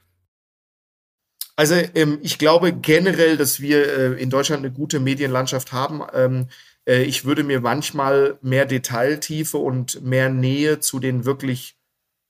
Also 1.56 1.74
ähm, 1.94 2.18
ich 2.22 2.38
glaube 2.38 2.72
generell, 2.74 3.38
dass 3.38 3.58
wir 3.58 3.88
äh, 3.88 4.22
in 4.22 4.28
Deutschland 4.28 4.62
eine 4.62 4.72
gute 4.72 5.00
Medienlandschaft 5.00 5.72
haben. 5.72 6.02
Ähm, 6.12 6.48
äh, 6.87 7.02
ich 7.02 7.24
würde 7.24 7.44
mir 7.44 7.61
manchmal 7.61 8.38
mehr 8.42 8.66
Detailtiefe 8.66 9.56
und 9.56 10.02
mehr 10.02 10.28
Nähe 10.28 10.80
zu 10.80 11.00
den 11.00 11.24
wirklich 11.24 11.76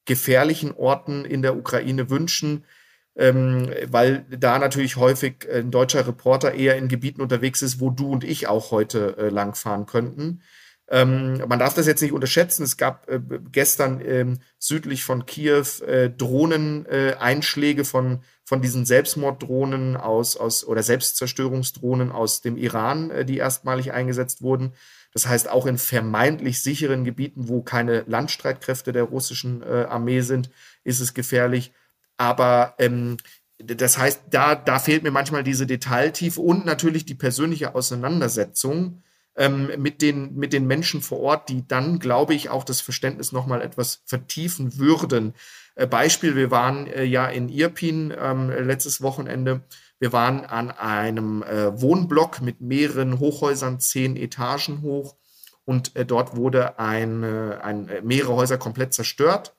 gefährlichen 0.05 0.73
Orten 0.73 1.25
in 1.25 1.43
der 1.43 1.57
Ukraine 1.57 2.09
wünschen, 2.11 2.65
ähm, 3.19 3.69
weil 3.89 4.25
da 4.31 4.59
natürlich 4.59 4.97
häufig 4.97 5.47
ein 5.53 5.71
deutscher 5.71 6.07
Reporter 6.07 6.55
eher 6.55 6.77
in 6.77 6.89
Gebieten 6.89 7.21
unterwegs 7.21 7.61
ist, 7.63 7.81
wo 7.81 7.91
du 7.91 8.11
und 8.13 8.25
ich 8.25 8.47
auch 8.47 8.71
heute 8.71 9.17
äh, 9.19 9.29
langfahren 9.29 9.87
könnten. 9.87 10.41
Ähm, 10.91 11.43
man 11.47 11.59
darf 11.59 11.75
das 11.75 11.87
jetzt 11.87 12.01
nicht 12.01 12.13
unterschätzen. 12.13 12.63
Es 12.63 12.77
gab 12.77 13.11
äh, 13.11 13.21
gestern 13.53 14.01
ähm, 14.01 14.39
südlich 14.59 15.05
von 15.05 15.27
Kiew 15.27 15.83
äh, 15.87 16.09
Drohneneinschläge 16.11 17.83
äh, 17.83 17.85
von, 17.85 18.21
von 18.45 18.63
diesen 18.63 18.87
Selbstmorddrohnen 18.87 19.97
aus, 19.97 20.37
aus 20.37 20.65
oder 20.65 20.83
Selbstzerstörungsdrohnen 20.83 22.11
aus 22.11 22.41
dem 22.41 22.57
Iran, 22.57 23.11
äh, 23.11 23.25
die 23.25 23.37
erstmalig 23.37 23.93
eingesetzt 23.93 24.41
wurden. 24.41 24.73
Das 25.13 25.27
heißt, 25.27 25.49
auch 25.51 25.67
in 25.67 25.77
vermeintlich 25.77 26.63
sicheren 26.63 27.05
Gebieten, 27.05 27.49
wo 27.49 27.63
keine 27.63 28.05
Landstreitkräfte 28.07 28.93
der 28.93 29.03
russischen 29.05 29.63
äh, 29.63 29.87
Armee 29.89 30.21
sind, 30.21 30.51
ist 30.85 31.01
es 31.01 31.13
gefährlich. 31.13 31.73
Aber 32.19 32.75
ähm, 32.79 33.17
das 33.59 33.99
heißt, 33.99 34.23
da, 34.31 34.55
da 34.55 34.79
fehlt 34.79 35.03
mir 35.03 35.11
manchmal 35.11 35.43
diese 35.43 35.67
Detailtiefe 35.67 36.41
und 36.41 36.67
natürlich 36.67 37.07
die 37.07 37.15
persönliche 37.15 37.75
Auseinandersetzung 37.75 39.03
ähm, 39.37 39.71
mit, 39.79 40.01
den, 40.03 40.35
mit 40.37 40.53
den 40.53 40.67
Menschen 40.67 41.01
vor 41.01 41.21
Ort, 41.21 41.49
die 41.49 41.67
dann, 41.67 41.99
glaube 41.99 42.35
ich, 42.35 42.51
auch 42.51 42.65
das 42.65 42.81
Verständnis 42.81 43.33
nochmal 43.33 43.63
etwas 43.63 44.03
vertiefen 44.05 44.79
würden. 44.79 45.35
Äh, 45.75 45.87
Beispiel, 45.87 46.37
wir 46.37 46.51
waren 46.51 46.87
äh, 46.87 47.05
ja 47.05 47.27
in 47.27 47.49
Irpin 47.49 48.15
ähm, 48.17 48.51
letztes 48.51 49.01
Wochenende. 49.01 49.63
Wir 49.99 50.13
waren 50.13 50.45
an 50.45 50.71
einem 50.71 51.43
äh, 51.43 51.81
Wohnblock 51.81 52.41
mit 52.41 52.61
mehreren 52.61 53.19
Hochhäusern, 53.19 53.81
zehn 53.81 54.17
Etagen 54.17 54.83
hoch. 54.83 55.17
Und 55.65 55.97
äh, 55.97 56.05
dort 56.05 56.37
wurde 56.37 56.79
ein, 56.79 57.25
ein, 57.25 57.89
äh, 57.89 58.03
mehrere 58.03 58.35
Häuser 58.37 58.59
komplett 58.59 58.95
zerstört 58.95 59.55
äh, 59.55 59.58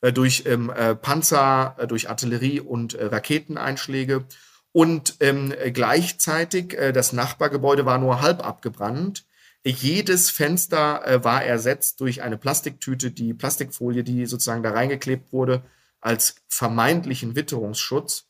durch 0.00 0.44
ähm, 0.46 0.72
Panzer, 1.02 1.76
durch 1.88 2.08
Artillerie 2.08 2.60
und 2.60 2.96
Raketeneinschläge. 2.98 4.24
Und 4.72 5.16
ähm, 5.20 5.52
gleichzeitig, 5.72 6.74
äh, 6.78 6.92
das 6.92 7.12
Nachbargebäude 7.12 7.84
war 7.86 7.98
nur 7.98 8.20
halb 8.20 8.44
abgebrannt. 8.44 9.24
Jedes 9.64 10.30
Fenster 10.30 11.06
äh, 11.06 11.24
war 11.24 11.44
ersetzt 11.44 12.00
durch 12.00 12.22
eine 12.22 12.38
Plastiktüte, 12.38 13.10
die 13.10 13.34
Plastikfolie, 13.34 14.04
die 14.04 14.26
sozusagen 14.26 14.62
da 14.62 14.70
reingeklebt 14.70 15.32
wurde, 15.32 15.62
als 16.00 16.36
vermeintlichen 16.48 17.36
Witterungsschutz. 17.36 18.26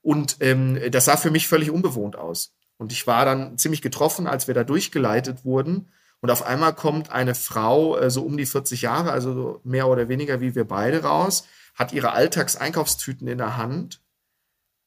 Und 0.00 0.38
ähm, 0.40 0.80
das 0.90 1.04
sah 1.04 1.16
für 1.16 1.30
mich 1.30 1.46
völlig 1.46 1.70
unbewohnt 1.70 2.16
aus. 2.16 2.54
Und 2.78 2.90
ich 2.90 3.06
war 3.06 3.24
dann 3.24 3.58
ziemlich 3.58 3.82
getroffen, 3.82 4.26
als 4.26 4.48
wir 4.48 4.54
da 4.54 4.64
durchgeleitet 4.64 5.44
wurden. 5.44 5.92
Und 6.22 6.30
auf 6.30 6.42
einmal 6.44 6.74
kommt 6.74 7.10
eine 7.10 7.34
Frau, 7.34 7.98
äh, 7.98 8.10
so 8.10 8.22
um 8.22 8.38
die 8.38 8.46
40 8.46 8.80
Jahre, 8.80 9.12
also 9.12 9.60
mehr 9.64 9.88
oder 9.88 10.08
weniger 10.08 10.40
wie 10.40 10.54
wir 10.54 10.64
beide 10.64 11.02
raus, 11.02 11.46
hat 11.74 11.92
ihre 11.92 12.12
Alltagseinkaufstüten 12.12 13.28
in 13.28 13.38
der 13.38 13.58
Hand 13.58 14.00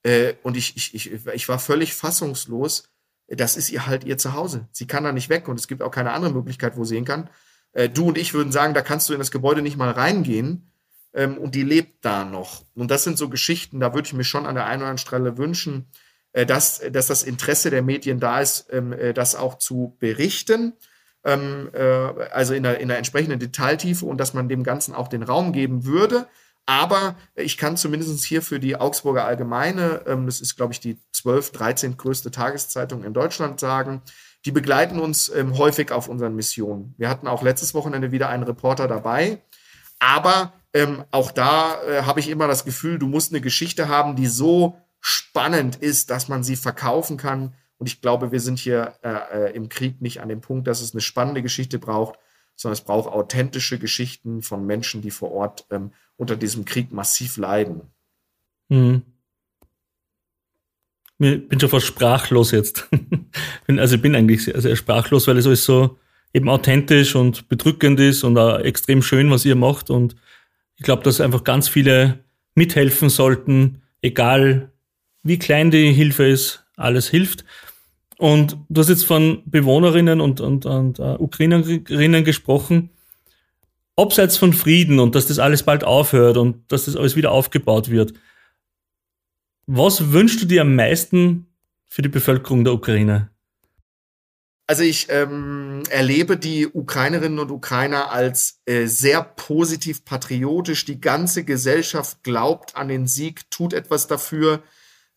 äh, 0.06 0.36
und 0.44 0.56
ich, 0.56 0.76
ich, 0.78 0.94
ich, 0.94 1.28
ich 1.28 1.50
war 1.50 1.60
völlig 1.60 1.96
fassungslos. 1.96 2.90
Das 3.28 3.58
ist 3.58 3.72
ihr 3.72 3.88
halt 3.88 4.04
ihr 4.04 4.20
Zuhause. 4.20 4.68
Sie 4.72 4.86
kann 4.86 5.04
da 5.04 5.12
nicht 5.12 5.30
weg 5.30 5.48
und 5.48 5.60
es 5.60 5.68
gibt 5.68 5.82
auch 5.82 5.90
keine 5.90 6.12
andere 6.12 6.32
Möglichkeit, 6.32 6.78
wo 6.78 6.84
sie 6.84 6.96
hin 6.96 7.06
kann. 7.06 7.30
Äh, 7.74 7.90
du 7.90 8.08
und 8.10 8.18
ich 8.18 8.34
würden 8.36 8.52
sagen, 8.52 8.76
da 8.76 8.82
kannst 8.82 9.10
du 9.10 9.14
in 9.14 9.20
das 9.20 9.32
Gebäude 9.32 9.64
nicht 9.64 9.78
mal 9.78 9.92
reingehen. 9.92 10.72
Ähm, 11.14 11.38
und 11.40 11.56
die 11.56 11.64
lebt 11.64 12.06
da 12.06 12.24
noch. 12.24 12.64
Und 12.76 12.92
das 12.92 13.04
sind 13.04 13.18
so 13.18 13.30
Geschichten, 13.30 13.80
da 13.80 13.94
würde 13.96 14.06
ich 14.06 14.14
mir 14.14 14.24
schon 14.24 14.46
an 14.46 14.56
der 14.56 14.66
einen 14.68 14.84
oder 14.84 14.92
anderen 14.92 14.98
Stelle 15.00 15.38
wünschen, 15.40 15.88
äh, 16.34 16.46
dass, 16.46 16.82
dass 16.92 17.08
das 17.08 17.24
Interesse 17.24 17.72
der 17.72 17.82
Medien 17.82 18.20
da 18.20 18.42
ist, 18.42 18.68
ähm, 18.72 18.94
äh, 18.94 19.12
das 19.12 19.34
auch 19.34 19.58
zu 19.58 19.98
berichten. 20.00 20.74
Ähm, 21.26 21.70
äh, 21.74 21.84
also 22.32 22.54
in 22.54 22.64
der, 22.64 22.80
in 22.80 22.88
der 22.88 22.98
entsprechenden 22.98 23.40
Detailtiefe 23.40 24.06
und 24.06 24.20
dass 24.20 24.34
man 24.34 24.48
dem 24.48 24.64
Ganzen 24.64 24.94
auch 24.94 25.08
den 25.08 25.24
Raum 25.24 25.52
geben 25.52 25.86
würde. 25.86 26.28
Aber 26.68 27.16
ich 27.36 27.58
kann 27.58 27.78
zumindest 27.78 28.24
hier 28.24 28.42
für 28.42 28.60
die 28.60 28.76
Augsburger 28.76 29.26
Allgemeine, 29.26 30.02
ähm, 30.08 30.26
das 30.26 30.42
ist, 30.42 30.56
glaube 30.56 30.74
ich, 30.74 30.80
die 30.80 31.00
12, 31.12 31.52
13 31.52 31.98
größte 31.98 32.32
Tageszeitung 32.32 33.04
in 33.04 33.14
Deutschland 33.14 33.60
sagen, 33.60 34.02
die 34.46 34.52
begleiten 34.52 35.00
uns 35.00 35.30
ähm, 35.30 35.58
häufig 35.58 35.92
auf 35.92 36.08
unseren 36.08 36.36
Missionen. 36.36 36.94
Wir 36.98 37.10
hatten 37.10 37.28
auch 37.28 37.44
letztes 37.44 37.74
Wochenende 37.74 38.12
wieder 38.12 38.30
einen 38.30 38.44
Reporter 38.44 38.88
dabei. 38.88 39.42
Aber 40.00 40.54
ähm, 40.74 41.04
auch 41.12 41.32
da 41.32 41.82
äh, 41.84 42.04
habe 42.04 42.20
ich 42.20 42.30
immer 42.30 42.48
das 42.48 42.66
Gefühl, 42.66 43.00
du 43.00 43.08
musst 43.08 43.32
eine 43.32 43.42
Geschichte 43.42 43.88
haben, 43.88 44.16
die 44.16 44.28
so 44.28 44.78
spannend 45.00 45.78
ist, 45.78 46.10
dass 46.10 46.28
man 46.28 46.44
sie 46.44 46.56
verkaufen 46.56 47.18
kann. 47.18 47.54
Und 47.78 47.88
ich 47.88 48.02
glaube, 48.02 48.32
wir 48.32 48.40
sind 48.40 48.60
hier 48.60 48.96
äh, 49.04 49.50
äh 49.50 49.56
im 49.56 49.70
Krieg 49.70 50.02
nicht 50.02 50.22
an 50.22 50.30
dem 50.30 50.42
Punkt, 50.42 50.68
dass 50.68 50.82
es 50.82 50.94
eine 50.94 51.02
spannende 51.02 51.42
Geschichte 51.42 51.80
braucht, 51.80 52.18
sondern 52.56 52.74
es 52.74 52.82
braucht 52.82 53.12
authentische 53.12 53.80
Geschichten 53.80 54.42
von 54.42 54.66
Menschen, 54.66 55.02
die 55.02 55.12
vor 55.12 55.32
Ort 55.32 55.66
ähm, 55.72 55.92
unter 56.18 56.36
diesem 56.36 56.66
Krieg 56.66 56.92
massiv 56.92 57.38
leiden. 57.38 57.82
Mhm. 58.70 59.04
Ich 61.18 61.48
bin 61.48 61.60
schon 61.60 61.70
fast 61.70 61.86
sprachlos 61.86 62.52
jetzt. 62.52 62.90
also 63.68 63.96
ich 63.96 64.02
bin 64.02 64.16
eigentlich 64.16 64.44
sehr 64.44 64.76
sprachlos, 64.76 65.28
weil 65.28 65.38
es 65.38 65.48
alles 65.48 65.64
so 65.64 65.98
eben 66.34 66.50
authentisch 66.50 67.16
und 67.16 67.48
bedrückend 67.48 68.00
ist 68.02 68.26
und 68.26 68.38
auch 68.38 68.60
extrem 68.60 69.02
schön, 69.02 69.32
was 69.32 69.46
ihr 69.46 69.56
macht. 69.56 69.90
Und 69.90 70.16
Ich 70.76 70.84
glaube, 70.84 71.04
dass 71.04 71.22
einfach 71.22 71.46
ganz 71.46 71.70
viele 71.70 72.20
mithelfen 72.54 73.10
sollten, 73.10 73.82
egal 74.02 74.72
wie 75.24 75.40
klein 75.40 75.72
die 75.72 75.94
Hilfe 75.94 76.26
ist, 76.26 76.65
alles 76.76 77.10
hilft. 77.10 77.46
Und 78.18 78.58
du 78.70 78.82
hast 78.82 78.90
jetzt 78.90 79.06
von 79.06 79.44
Bewohnerinnen 79.46 80.22
und, 80.22 80.40
und, 80.40 80.66
und 80.66 81.00
uh, 81.00 81.16
Ukrainerinnen 81.20 82.24
gesprochen, 82.24 82.90
abseits 83.98 84.38
von 84.38 84.54
Frieden 84.54 85.00
und 85.00 85.16
dass 85.16 85.28
das 85.28 85.40
alles 85.40 85.64
bald 85.64 85.84
aufhört 85.84 86.38
und 86.38 86.72
dass 86.72 86.86
das 86.86 86.96
alles 86.96 87.16
wieder 87.16 87.32
aufgebaut 87.32 87.90
wird. 87.90 88.14
Was 89.68 90.12
wünschst 90.12 90.42
du 90.42 90.46
dir 90.46 90.62
am 90.62 90.76
meisten 90.76 91.48
für 91.88 92.02
die 92.02 92.10
Bevölkerung 92.10 92.64
der 92.64 92.74
Ukraine? 92.74 93.30
Also 94.68 94.82
ich 94.82 95.08
ähm, 95.10 95.84
erlebe 95.90 96.38
die 96.38 96.68
Ukrainerinnen 96.68 97.38
und 97.38 97.52
Ukrainer 97.52 98.12
als 98.12 98.62
äh, 98.66 98.88
sehr 98.88 99.22
positiv 99.24 100.06
patriotisch. 100.06 100.86
Die 100.86 101.00
ganze 101.00 101.44
Gesellschaft 101.44 102.24
glaubt 102.24 102.76
an 102.76 102.88
den 102.88 103.06
Sieg, 103.06 103.50
tut 103.52 103.74
etwas 103.74 104.08
dafür. 104.08 104.64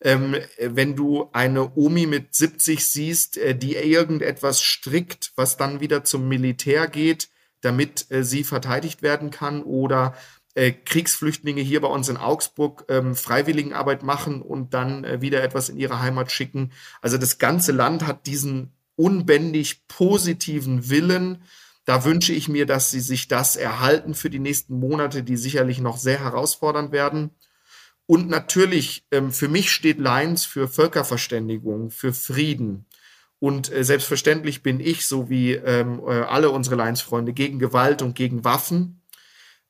Ähm, 0.00 0.36
wenn 0.60 0.94
du 0.94 1.28
eine 1.32 1.76
Omi 1.76 2.06
mit 2.06 2.34
70 2.34 2.86
siehst, 2.86 3.36
äh, 3.36 3.54
die 3.54 3.74
irgendetwas 3.74 4.62
strickt, 4.62 5.32
was 5.34 5.56
dann 5.56 5.80
wieder 5.80 6.04
zum 6.04 6.28
Militär 6.28 6.86
geht, 6.86 7.28
damit 7.60 8.10
äh, 8.10 8.22
sie 8.22 8.44
verteidigt 8.44 9.02
werden 9.02 9.30
kann, 9.30 9.62
oder 9.62 10.14
äh, 10.58 10.72
Kriegsflüchtlinge 10.72 11.60
hier 11.60 11.80
bei 11.80 11.88
uns 11.88 12.08
in 12.08 12.16
Augsburg 12.16 12.84
ähm, 12.88 13.14
Freiwilligenarbeit 13.14 14.02
machen 14.02 14.42
und 14.42 14.74
dann 14.74 15.04
äh, 15.04 15.20
wieder 15.20 15.42
etwas 15.42 15.68
in 15.68 15.76
ihre 15.76 16.00
Heimat 16.00 16.32
schicken. 16.32 16.72
Also 17.00 17.16
das 17.16 17.38
ganze 17.38 17.70
Land 17.70 18.06
hat 18.06 18.26
diesen 18.26 18.72
unbändig 18.96 19.86
positiven 19.86 20.90
Willen. 20.90 21.44
Da 21.84 22.04
wünsche 22.04 22.32
ich 22.32 22.48
mir, 22.48 22.66
dass 22.66 22.90
sie 22.90 22.98
sich 23.00 23.28
das 23.28 23.54
erhalten 23.54 24.14
für 24.14 24.30
die 24.30 24.40
nächsten 24.40 24.78
Monate, 24.78 25.22
die 25.22 25.36
sicherlich 25.36 25.80
noch 25.80 25.96
sehr 25.96 26.18
herausfordernd 26.18 26.90
werden. 26.90 27.30
Und 28.10 28.30
natürlich, 28.30 29.04
ähm, 29.10 29.32
für 29.32 29.48
mich 29.48 29.70
steht 29.70 29.98
Lions 29.98 30.46
für 30.46 30.66
Völkerverständigung, 30.66 31.90
für 31.90 32.14
Frieden. 32.14 32.86
Und 33.38 33.70
äh, 33.70 33.84
selbstverständlich 33.84 34.62
bin 34.62 34.80
ich, 34.80 35.06
so 35.06 35.28
wie 35.28 35.52
ähm, 35.52 36.00
äh, 36.06 36.22
alle 36.22 36.50
unsere 36.50 36.76
Lions-Freunde, 36.76 37.34
gegen 37.34 37.58
Gewalt 37.58 38.00
und 38.00 38.14
gegen 38.14 38.44
Waffen. 38.44 39.02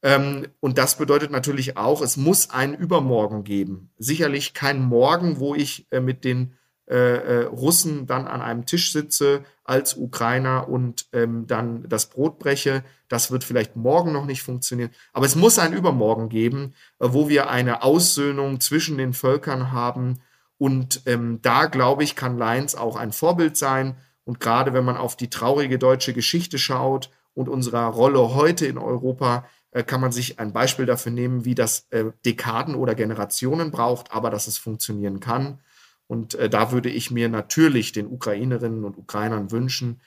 Ähm, 0.04 0.46
und 0.60 0.78
das 0.78 0.96
bedeutet 0.98 1.32
natürlich 1.32 1.76
auch, 1.76 2.00
es 2.00 2.16
muss 2.16 2.50
einen 2.50 2.74
Übermorgen 2.74 3.42
geben. 3.42 3.90
Sicherlich 3.98 4.54
kein 4.54 4.80
Morgen, 4.82 5.40
wo 5.40 5.56
ich 5.56 5.88
äh, 5.90 5.98
mit 5.98 6.22
den 6.22 6.54
äh, 6.88 6.94
äh, 6.94 7.44
Russen 7.44 8.06
dann 8.06 8.26
an 8.26 8.40
einem 8.40 8.64
Tisch 8.64 8.92
sitze 8.92 9.44
als 9.62 9.94
Ukrainer 9.94 10.70
und 10.70 11.06
ähm, 11.12 11.46
dann 11.46 11.86
das 11.86 12.06
Brot 12.06 12.38
breche. 12.38 12.82
Das 13.08 13.30
wird 13.30 13.44
vielleicht 13.44 13.76
morgen 13.76 14.12
noch 14.12 14.24
nicht 14.24 14.42
funktionieren. 14.42 14.90
Aber 15.12 15.26
es 15.26 15.36
muss 15.36 15.58
ein 15.58 15.74
Übermorgen 15.74 16.30
geben, 16.30 16.72
äh, 16.98 17.08
wo 17.10 17.28
wir 17.28 17.50
eine 17.50 17.82
Aussöhnung 17.82 18.60
zwischen 18.60 18.96
den 18.96 19.12
Völkern 19.12 19.70
haben. 19.70 20.20
Und 20.56 21.02
ähm, 21.04 21.40
da, 21.42 21.66
glaube 21.66 22.04
ich, 22.04 22.16
kann 22.16 22.38
Lions 22.38 22.74
auch 22.74 22.96
ein 22.96 23.12
Vorbild 23.12 23.58
sein. 23.58 23.98
Und 24.24 24.40
gerade 24.40 24.72
wenn 24.72 24.86
man 24.86 24.96
auf 24.96 25.14
die 25.14 25.28
traurige 25.28 25.78
deutsche 25.78 26.14
Geschichte 26.14 26.56
schaut 26.56 27.10
und 27.34 27.50
unserer 27.50 27.84
Rolle 27.88 28.34
heute 28.34 28.64
in 28.64 28.78
Europa, 28.78 29.44
äh, 29.72 29.82
kann 29.82 30.00
man 30.00 30.12
sich 30.12 30.40
ein 30.40 30.54
Beispiel 30.54 30.86
dafür 30.86 31.12
nehmen, 31.12 31.44
wie 31.44 31.54
das 31.54 31.86
äh, 31.90 32.06
Dekaden 32.24 32.74
oder 32.74 32.94
Generationen 32.94 33.70
braucht, 33.70 34.10
aber 34.10 34.30
dass 34.30 34.46
es 34.46 34.56
funktionieren 34.56 35.20
kann. 35.20 35.60
Und 36.08 36.34
äh, 36.34 36.50
da 36.50 36.72
würde 36.72 36.88
ich 36.88 37.10
mir 37.10 37.28
natürlich 37.28 37.92
den 37.92 38.08
Ukrainerinnen 38.08 38.84
und 38.84 38.98
Ukrainern 38.98 39.52
wünschen, 39.52 40.00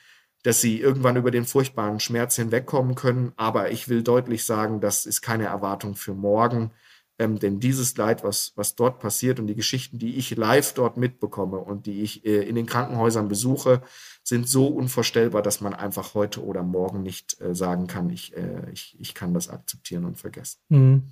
dass 0.44 0.60
sie 0.60 0.80
irgendwann 0.80 1.16
über 1.16 1.32
den 1.32 1.46
furchtbaren 1.46 2.00
Schmerz 2.00 2.36
hinwegkommen 2.36 2.96
können. 2.96 3.32
Aber 3.38 3.72
ich 3.72 3.88
will 3.88 4.04
deutlich 4.04 4.44
sagen, 4.44 4.82
das 4.82 5.06
ist 5.06 5.22
keine 5.22 5.46
Erwartung 5.46 5.96
für 5.96 6.16
morgen. 6.16 6.72
Ähm, 7.20 7.38
denn 7.38 7.60
dieses 7.60 7.96
Leid, 7.98 8.24
was, 8.24 8.54
was 8.56 8.76
dort 8.76 9.00
passiert 9.00 9.40
und 9.40 9.46
die 9.46 9.54
Geschichten, 9.54 10.00
die 10.00 10.16
ich 10.16 10.36
live 10.36 10.74
dort 10.74 10.98
mitbekomme 10.98 11.58
und 11.60 11.86
die 11.86 12.02
ich 12.02 12.26
äh, 12.26 12.42
in 12.42 12.56
den 12.56 12.66
Krankenhäusern 12.66 13.28
besuche, 13.28 13.84
sind 14.24 14.50
so 14.50 14.66
unvorstellbar, 14.66 15.44
dass 15.44 15.62
man 15.62 15.76
einfach 15.76 16.16
heute 16.16 16.44
oder 16.44 16.64
morgen 16.64 17.04
nicht 17.04 17.40
äh, 17.40 17.54
sagen 17.54 17.86
kann, 17.86 18.10
ich, 18.10 18.36
äh, 18.36 18.72
ich, 18.74 18.98
ich 19.00 19.14
kann 19.14 19.36
das 19.36 19.50
akzeptieren 19.50 20.06
und 20.06 20.18
vergessen. 20.18 20.58
Mhm. 20.70 21.04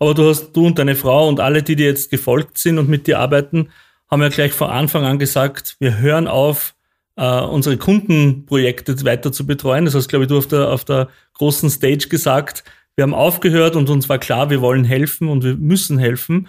Aber 0.00 0.14
du 0.14 0.28
hast, 0.28 0.52
du 0.52 0.66
und 0.66 0.78
deine 0.78 0.96
Frau 0.96 1.28
und 1.28 1.38
alle, 1.38 1.62
die 1.62 1.76
dir 1.76 1.86
jetzt 1.86 2.10
gefolgt 2.10 2.58
sind 2.58 2.78
und 2.78 2.88
mit 2.88 3.06
dir 3.06 3.20
arbeiten, 3.20 3.70
haben 4.14 4.20
wir 4.20 4.30
gleich 4.30 4.52
von 4.52 4.70
Anfang 4.70 5.04
an 5.04 5.18
gesagt, 5.18 5.74
wir 5.80 5.98
hören 5.98 6.28
auf, 6.28 6.76
äh, 7.16 7.40
unsere 7.40 7.76
Kundenprojekte 7.76 9.04
weiter 9.04 9.32
zu 9.32 9.44
betreuen. 9.44 9.86
Das 9.86 9.96
heißt, 9.96 10.08
glaube 10.08 10.26
ich, 10.26 10.28
du 10.28 10.38
auf 10.38 10.46
der, 10.46 10.70
auf 10.70 10.84
der 10.84 11.08
großen 11.32 11.68
Stage 11.68 12.06
gesagt, 12.08 12.62
wir 12.94 13.02
haben 13.02 13.12
aufgehört 13.12 13.74
und 13.74 13.90
uns 13.90 14.08
war 14.08 14.18
klar, 14.18 14.50
wir 14.50 14.60
wollen 14.60 14.84
helfen 14.84 15.28
und 15.28 15.42
wir 15.42 15.56
müssen 15.56 15.98
helfen. 15.98 16.46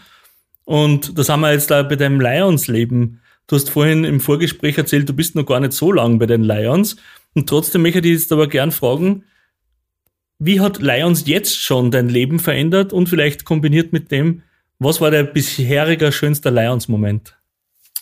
Und 0.64 1.18
das 1.18 1.28
haben 1.28 1.42
wir 1.42 1.54
jetzt 1.54 1.72
da 1.72 1.82
bei 1.82 1.96
deinem 1.96 2.22
Lions-Leben. 2.22 3.20
Du 3.48 3.56
hast 3.56 3.72
vorhin 3.72 4.04
im 4.04 4.20
Vorgespräch 4.20 4.78
erzählt, 4.78 5.10
du 5.10 5.14
bist 5.14 5.34
noch 5.34 5.48
gar 5.48 5.60
nicht 5.60 5.74
so 5.74 5.92
lange 5.92 6.18
bei 6.18 6.28
den 6.28 6.44
Lions. 6.44 6.98
Und 7.34 7.50
trotzdem 7.50 7.82
möchte 7.82 7.98
ich 7.98 8.04
dich 8.04 8.14
jetzt 8.14 8.32
aber 8.32 8.46
gern 8.46 8.72
fragen, 8.72 9.24
wie 10.38 10.60
hat 10.60 10.84
Lions 10.84 11.26
jetzt 11.26 11.60
schon 11.60 11.90
dein 11.90 12.10
Leben 12.10 12.38
verändert 12.38 12.94
und 12.94 13.10
vielleicht 13.10 13.44
kombiniert 13.44 13.92
mit 13.92 14.12
dem, 14.12 14.44
was 14.78 15.02
war 15.02 15.10
der 15.10 15.24
bisherige 15.24 16.12
schönste 16.12 16.52
Lions-Moment? 16.52 17.36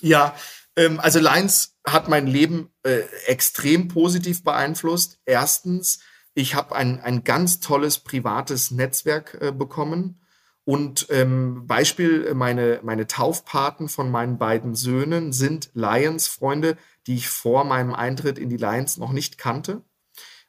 Ja, 0.03 0.35
ähm, 0.75 0.99
also 0.99 1.19
Lions 1.19 1.77
hat 1.87 2.09
mein 2.09 2.27
Leben 2.27 2.69
äh, 2.83 3.03
extrem 3.25 3.87
positiv 3.87 4.43
beeinflusst. 4.43 5.19
Erstens, 5.25 5.99
ich 6.33 6.55
habe 6.55 6.75
ein, 6.75 6.99
ein 6.99 7.23
ganz 7.23 7.61
tolles 7.61 7.99
privates 7.99 8.69
Netzwerk 8.71 9.37
äh, 9.39 9.51
bekommen. 9.53 10.19
Und 10.65 11.07
ähm, 11.09 11.67
Beispiel, 11.67 12.33
meine, 12.33 12.81
meine 12.83 13.07
Taufpaten 13.07 13.87
von 13.87 14.11
meinen 14.11 14.37
beiden 14.37 14.75
Söhnen 14.75 15.31
sind 15.31 15.69
Lions-Freunde, 15.73 16.77
die 17.07 17.15
ich 17.15 17.29
vor 17.29 17.63
meinem 17.63 17.93
Eintritt 17.93 18.37
in 18.37 18.49
die 18.49 18.57
Lions 18.57 18.97
noch 18.97 19.13
nicht 19.13 19.37
kannte. 19.37 19.83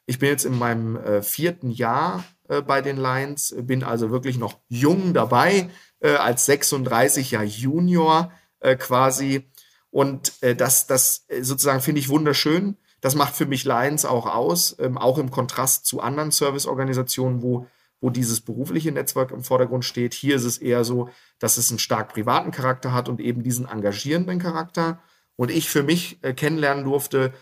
Ich 0.06 0.18
bin 0.18 0.30
jetzt 0.30 0.44
in 0.44 0.58
meinem 0.58 0.96
äh, 0.96 1.22
vierten 1.22 1.70
Jahr 1.70 2.24
äh, 2.48 2.60
bei 2.60 2.82
den 2.82 2.96
Lions, 2.96 3.54
bin 3.56 3.84
also 3.84 4.10
wirklich 4.10 4.36
noch 4.36 4.58
jung 4.68 5.14
dabei, 5.14 5.70
äh, 6.00 6.14
als 6.14 6.48
36er 6.48 7.42
Junior 7.42 8.32
äh, 8.64 8.76
quasi. 8.76 9.50
Und 9.90 10.32
äh, 10.42 10.56
das, 10.56 10.86
das 10.86 11.24
äh, 11.28 11.42
sozusagen 11.42 11.80
finde 11.80 12.00
ich 12.00 12.08
wunderschön. 12.08 12.76
Das 13.00 13.14
macht 13.14 13.36
für 13.36 13.46
mich 13.46 13.64
Lions 13.64 14.04
auch 14.04 14.26
aus, 14.26 14.76
ähm, 14.78 14.98
auch 14.98 15.18
im 15.18 15.30
Kontrast 15.30 15.86
zu 15.86 16.00
anderen 16.00 16.30
Serviceorganisationen, 16.30 17.42
wo, 17.42 17.66
wo 18.00 18.10
dieses 18.10 18.40
berufliche 18.40 18.90
Netzwerk 18.90 19.30
im 19.30 19.44
Vordergrund 19.44 19.84
steht. 19.84 20.14
Hier 20.14 20.36
ist 20.36 20.44
es 20.44 20.58
eher 20.58 20.84
so, 20.84 21.10
dass 21.38 21.58
es 21.58 21.70
einen 21.70 21.78
stark 21.78 22.12
privaten 22.12 22.50
Charakter 22.50 22.92
hat 22.92 23.08
und 23.08 23.20
eben 23.20 23.42
diesen 23.42 23.68
engagierenden 23.68 24.38
Charakter. 24.38 25.00
Und 25.36 25.50
ich 25.50 25.68
für 25.68 25.82
mich 25.82 26.18
äh, 26.22 26.32
kennenlernen 26.32 26.84
durfte, 26.84 27.32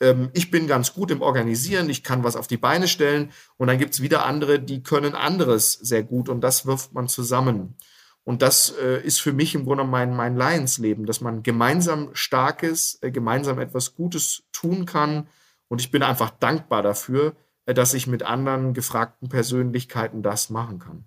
ähm, 0.00 0.30
ich 0.34 0.50
bin 0.50 0.66
ganz 0.66 0.92
gut 0.92 1.10
im 1.10 1.22
Organisieren, 1.22 1.88
ich 1.88 2.02
kann 2.02 2.24
was 2.24 2.36
auf 2.36 2.48
die 2.48 2.56
Beine 2.56 2.88
stellen. 2.88 3.30
Und 3.56 3.68
dann 3.68 3.78
gibt 3.78 3.94
es 3.94 4.02
wieder 4.02 4.26
andere, 4.26 4.58
die 4.60 4.82
können 4.82 5.14
anderes 5.14 5.72
sehr 5.72 6.02
gut 6.02 6.28
und 6.28 6.40
das 6.40 6.66
wirft 6.66 6.92
man 6.92 7.08
zusammen. 7.08 7.76
Und 8.24 8.40
das 8.40 8.74
äh, 8.82 9.02
ist 9.02 9.20
für 9.20 9.32
mich 9.32 9.54
im 9.54 9.64
Grunde 9.64 9.84
mein, 9.84 10.16
mein 10.16 10.36
Lions-Leben, 10.36 11.04
dass 11.04 11.20
man 11.20 11.42
gemeinsam 11.42 12.08
Starkes, 12.14 12.98
äh, 13.02 13.10
gemeinsam 13.10 13.58
etwas 13.58 13.94
Gutes 13.94 14.44
tun 14.50 14.86
kann. 14.86 15.28
Und 15.68 15.80
ich 15.80 15.90
bin 15.90 16.02
einfach 16.02 16.30
dankbar 16.30 16.82
dafür, 16.82 17.34
äh, 17.66 17.74
dass 17.74 17.92
ich 17.92 18.06
mit 18.06 18.22
anderen 18.22 18.72
gefragten 18.72 19.28
Persönlichkeiten 19.28 20.22
das 20.22 20.48
machen 20.48 20.78
kann. 20.78 21.04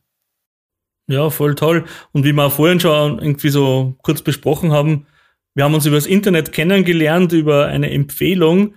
Ja, 1.07 1.29
voll 1.29 1.55
toll. 1.55 1.85
Und 2.11 2.23
wie 2.23 2.33
wir 2.33 2.51
vorhin 2.51 2.79
schon 2.79 3.19
irgendwie 3.19 3.49
so 3.49 3.95
kurz 4.03 4.21
besprochen 4.21 4.71
haben, 4.71 5.07
wir 5.55 5.63
haben 5.63 5.73
uns 5.73 5.87
über 5.87 5.95
das 5.95 6.05
Internet 6.05 6.51
kennengelernt, 6.51 7.31
über 7.31 7.65
eine 7.65 7.89
Empfehlung. 7.89 8.75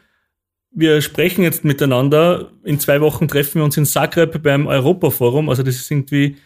Wir 0.71 1.03
sprechen 1.03 1.43
jetzt 1.43 1.63
miteinander. 1.63 2.53
In 2.65 2.81
zwei 2.81 3.03
Wochen 3.03 3.29
treffen 3.29 3.57
wir 3.57 3.65
uns 3.65 3.77
in 3.77 3.85
Zagreb 3.85 4.43
beim 4.43 4.67
Europaforum. 4.67 5.51
Also 5.51 5.63
das 5.63 5.75
ist 5.75 5.91
irgendwie 5.91 6.39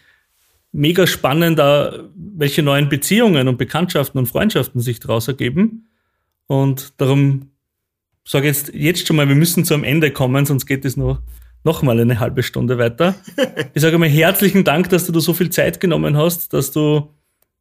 mega 0.75 1.07
spannend, 1.07 1.57
welche 1.57 2.61
neuen 2.61 2.89
Beziehungen 2.89 3.47
und 3.47 3.57
Bekanntschaften 3.57 4.19
und 4.19 4.27
Freundschaften 4.27 4.81
sich 4.81 4.99
daraus 4.99 5.27
ergeben. 5.27 5.87
Und 6.47 6.93
darum 6.97 7.51
sage 8.27 8.49
ich 8.49 8.57
jetzt, 8.57 8.73
jetzt 8.73 9.07
schon 9.07 9.15
mal, 9.15 9.27
wir 9.27 9.35
müssen 9.35 9.63
zum 9.63 9.83
Ende 9.83 10.11
kommen, 10.11 10.45
sonst 10.45 10.65
geht 10.65 10.83
es 10.83 10.97
nur 10.97 11.23
noch 11.63 11.81
mal 11.81 11.99
eine 11.99 12.19
halbe 12.19 12.43
Stunde 12.43 12.77
weiter. 12.77 13.15
Ich 13.73 13.81
sage 13.81 13.97
mal 13.97 14.07
herzlichen 14.07 14.63
Dank, 14.63 14.89
dass 14.89 15.05
du 15.05 15.11
da 15.11 15.19
so 15.19 15.33
viel 15.33 15.49
Zeit 15.49 15.79
genommen 15.79 16.15
hast, 16.15 16.53
dass 16.53 16.71
du 16.71 17.09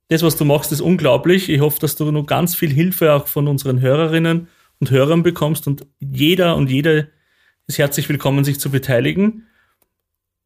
das, 0.08 0.22
was 0.22 0.36
du 0.36 0.44
machst, 0.44 0.70
ist 0.70 0.80
unglaublich. 0.80 1.48
Ich 1.48 1.60
hoffe, 1.60 1.80
dass 1.80 1.96
du 1.96 2.10
noch 2.10 2.26
ganz 2.26 2.54
viel 2.54 2.72
Hilfe 2.72 3.12
auch 3.12 3.26
von 3.26 3.48
unseren 3.48 3.80
Hörerinnen 3.80 4.48
und 4.80 4.90
Hörern 4.90 5.22
bekommst 5.22 5.66
und 5.66 5.86
jeder 5.98 6.56
und 6.56 6.70
jede 6.70 7.10
ist 7.66 7.78
herzlich 7.78 8.08
willkommen, 8.08 8.44
sich 8.44 8.60
zu 8.60 8.70
beteiligen. 8.70 9.46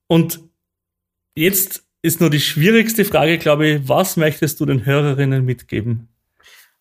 Und 0.06 0.40
jetzt 1.34 1.87
ist 2.02 2.20
nur 2.20 2.30
die 2.30 2.40
schwierigste 2.40 3.04
Frage, 3.04 3.38
glaube 3.38 3.66
ich. 3.66 3.88
Was 3.88 4.16
möchtest 4.16 4.60
du 4.60 4.66
den 4.66 4.86
Hörerinnen 4.86 5.44
mitgeben? 5.44 6.06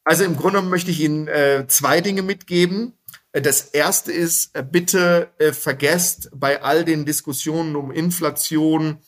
Also 0.03 0.23
im 0.23 0.37
Grunde 0.37 0.61
möchte 0.61 0.91
ich 0.91 0.99
Ihnen 1.01 1.27
äh, 1.27 1.65
zwei 1.67 2.01
Dinge 2.01 2.21
mitgeben. 2.21 2.93
Äh, 3.33 3.41
das 3.41 3.61
erste 3.61 4.11
ist, 4.11 4.55
äh, 4.55 4.63
bitte 4.63 5.29
äh, 5.37 5.53
vergesst 5.53 6.29
bei 6.33 6.61
all 6.61 6.85
den 6.85 7.05
Diskussionen 7.05 7.75
um 7.75 7.91
Inflation 7.91 8.99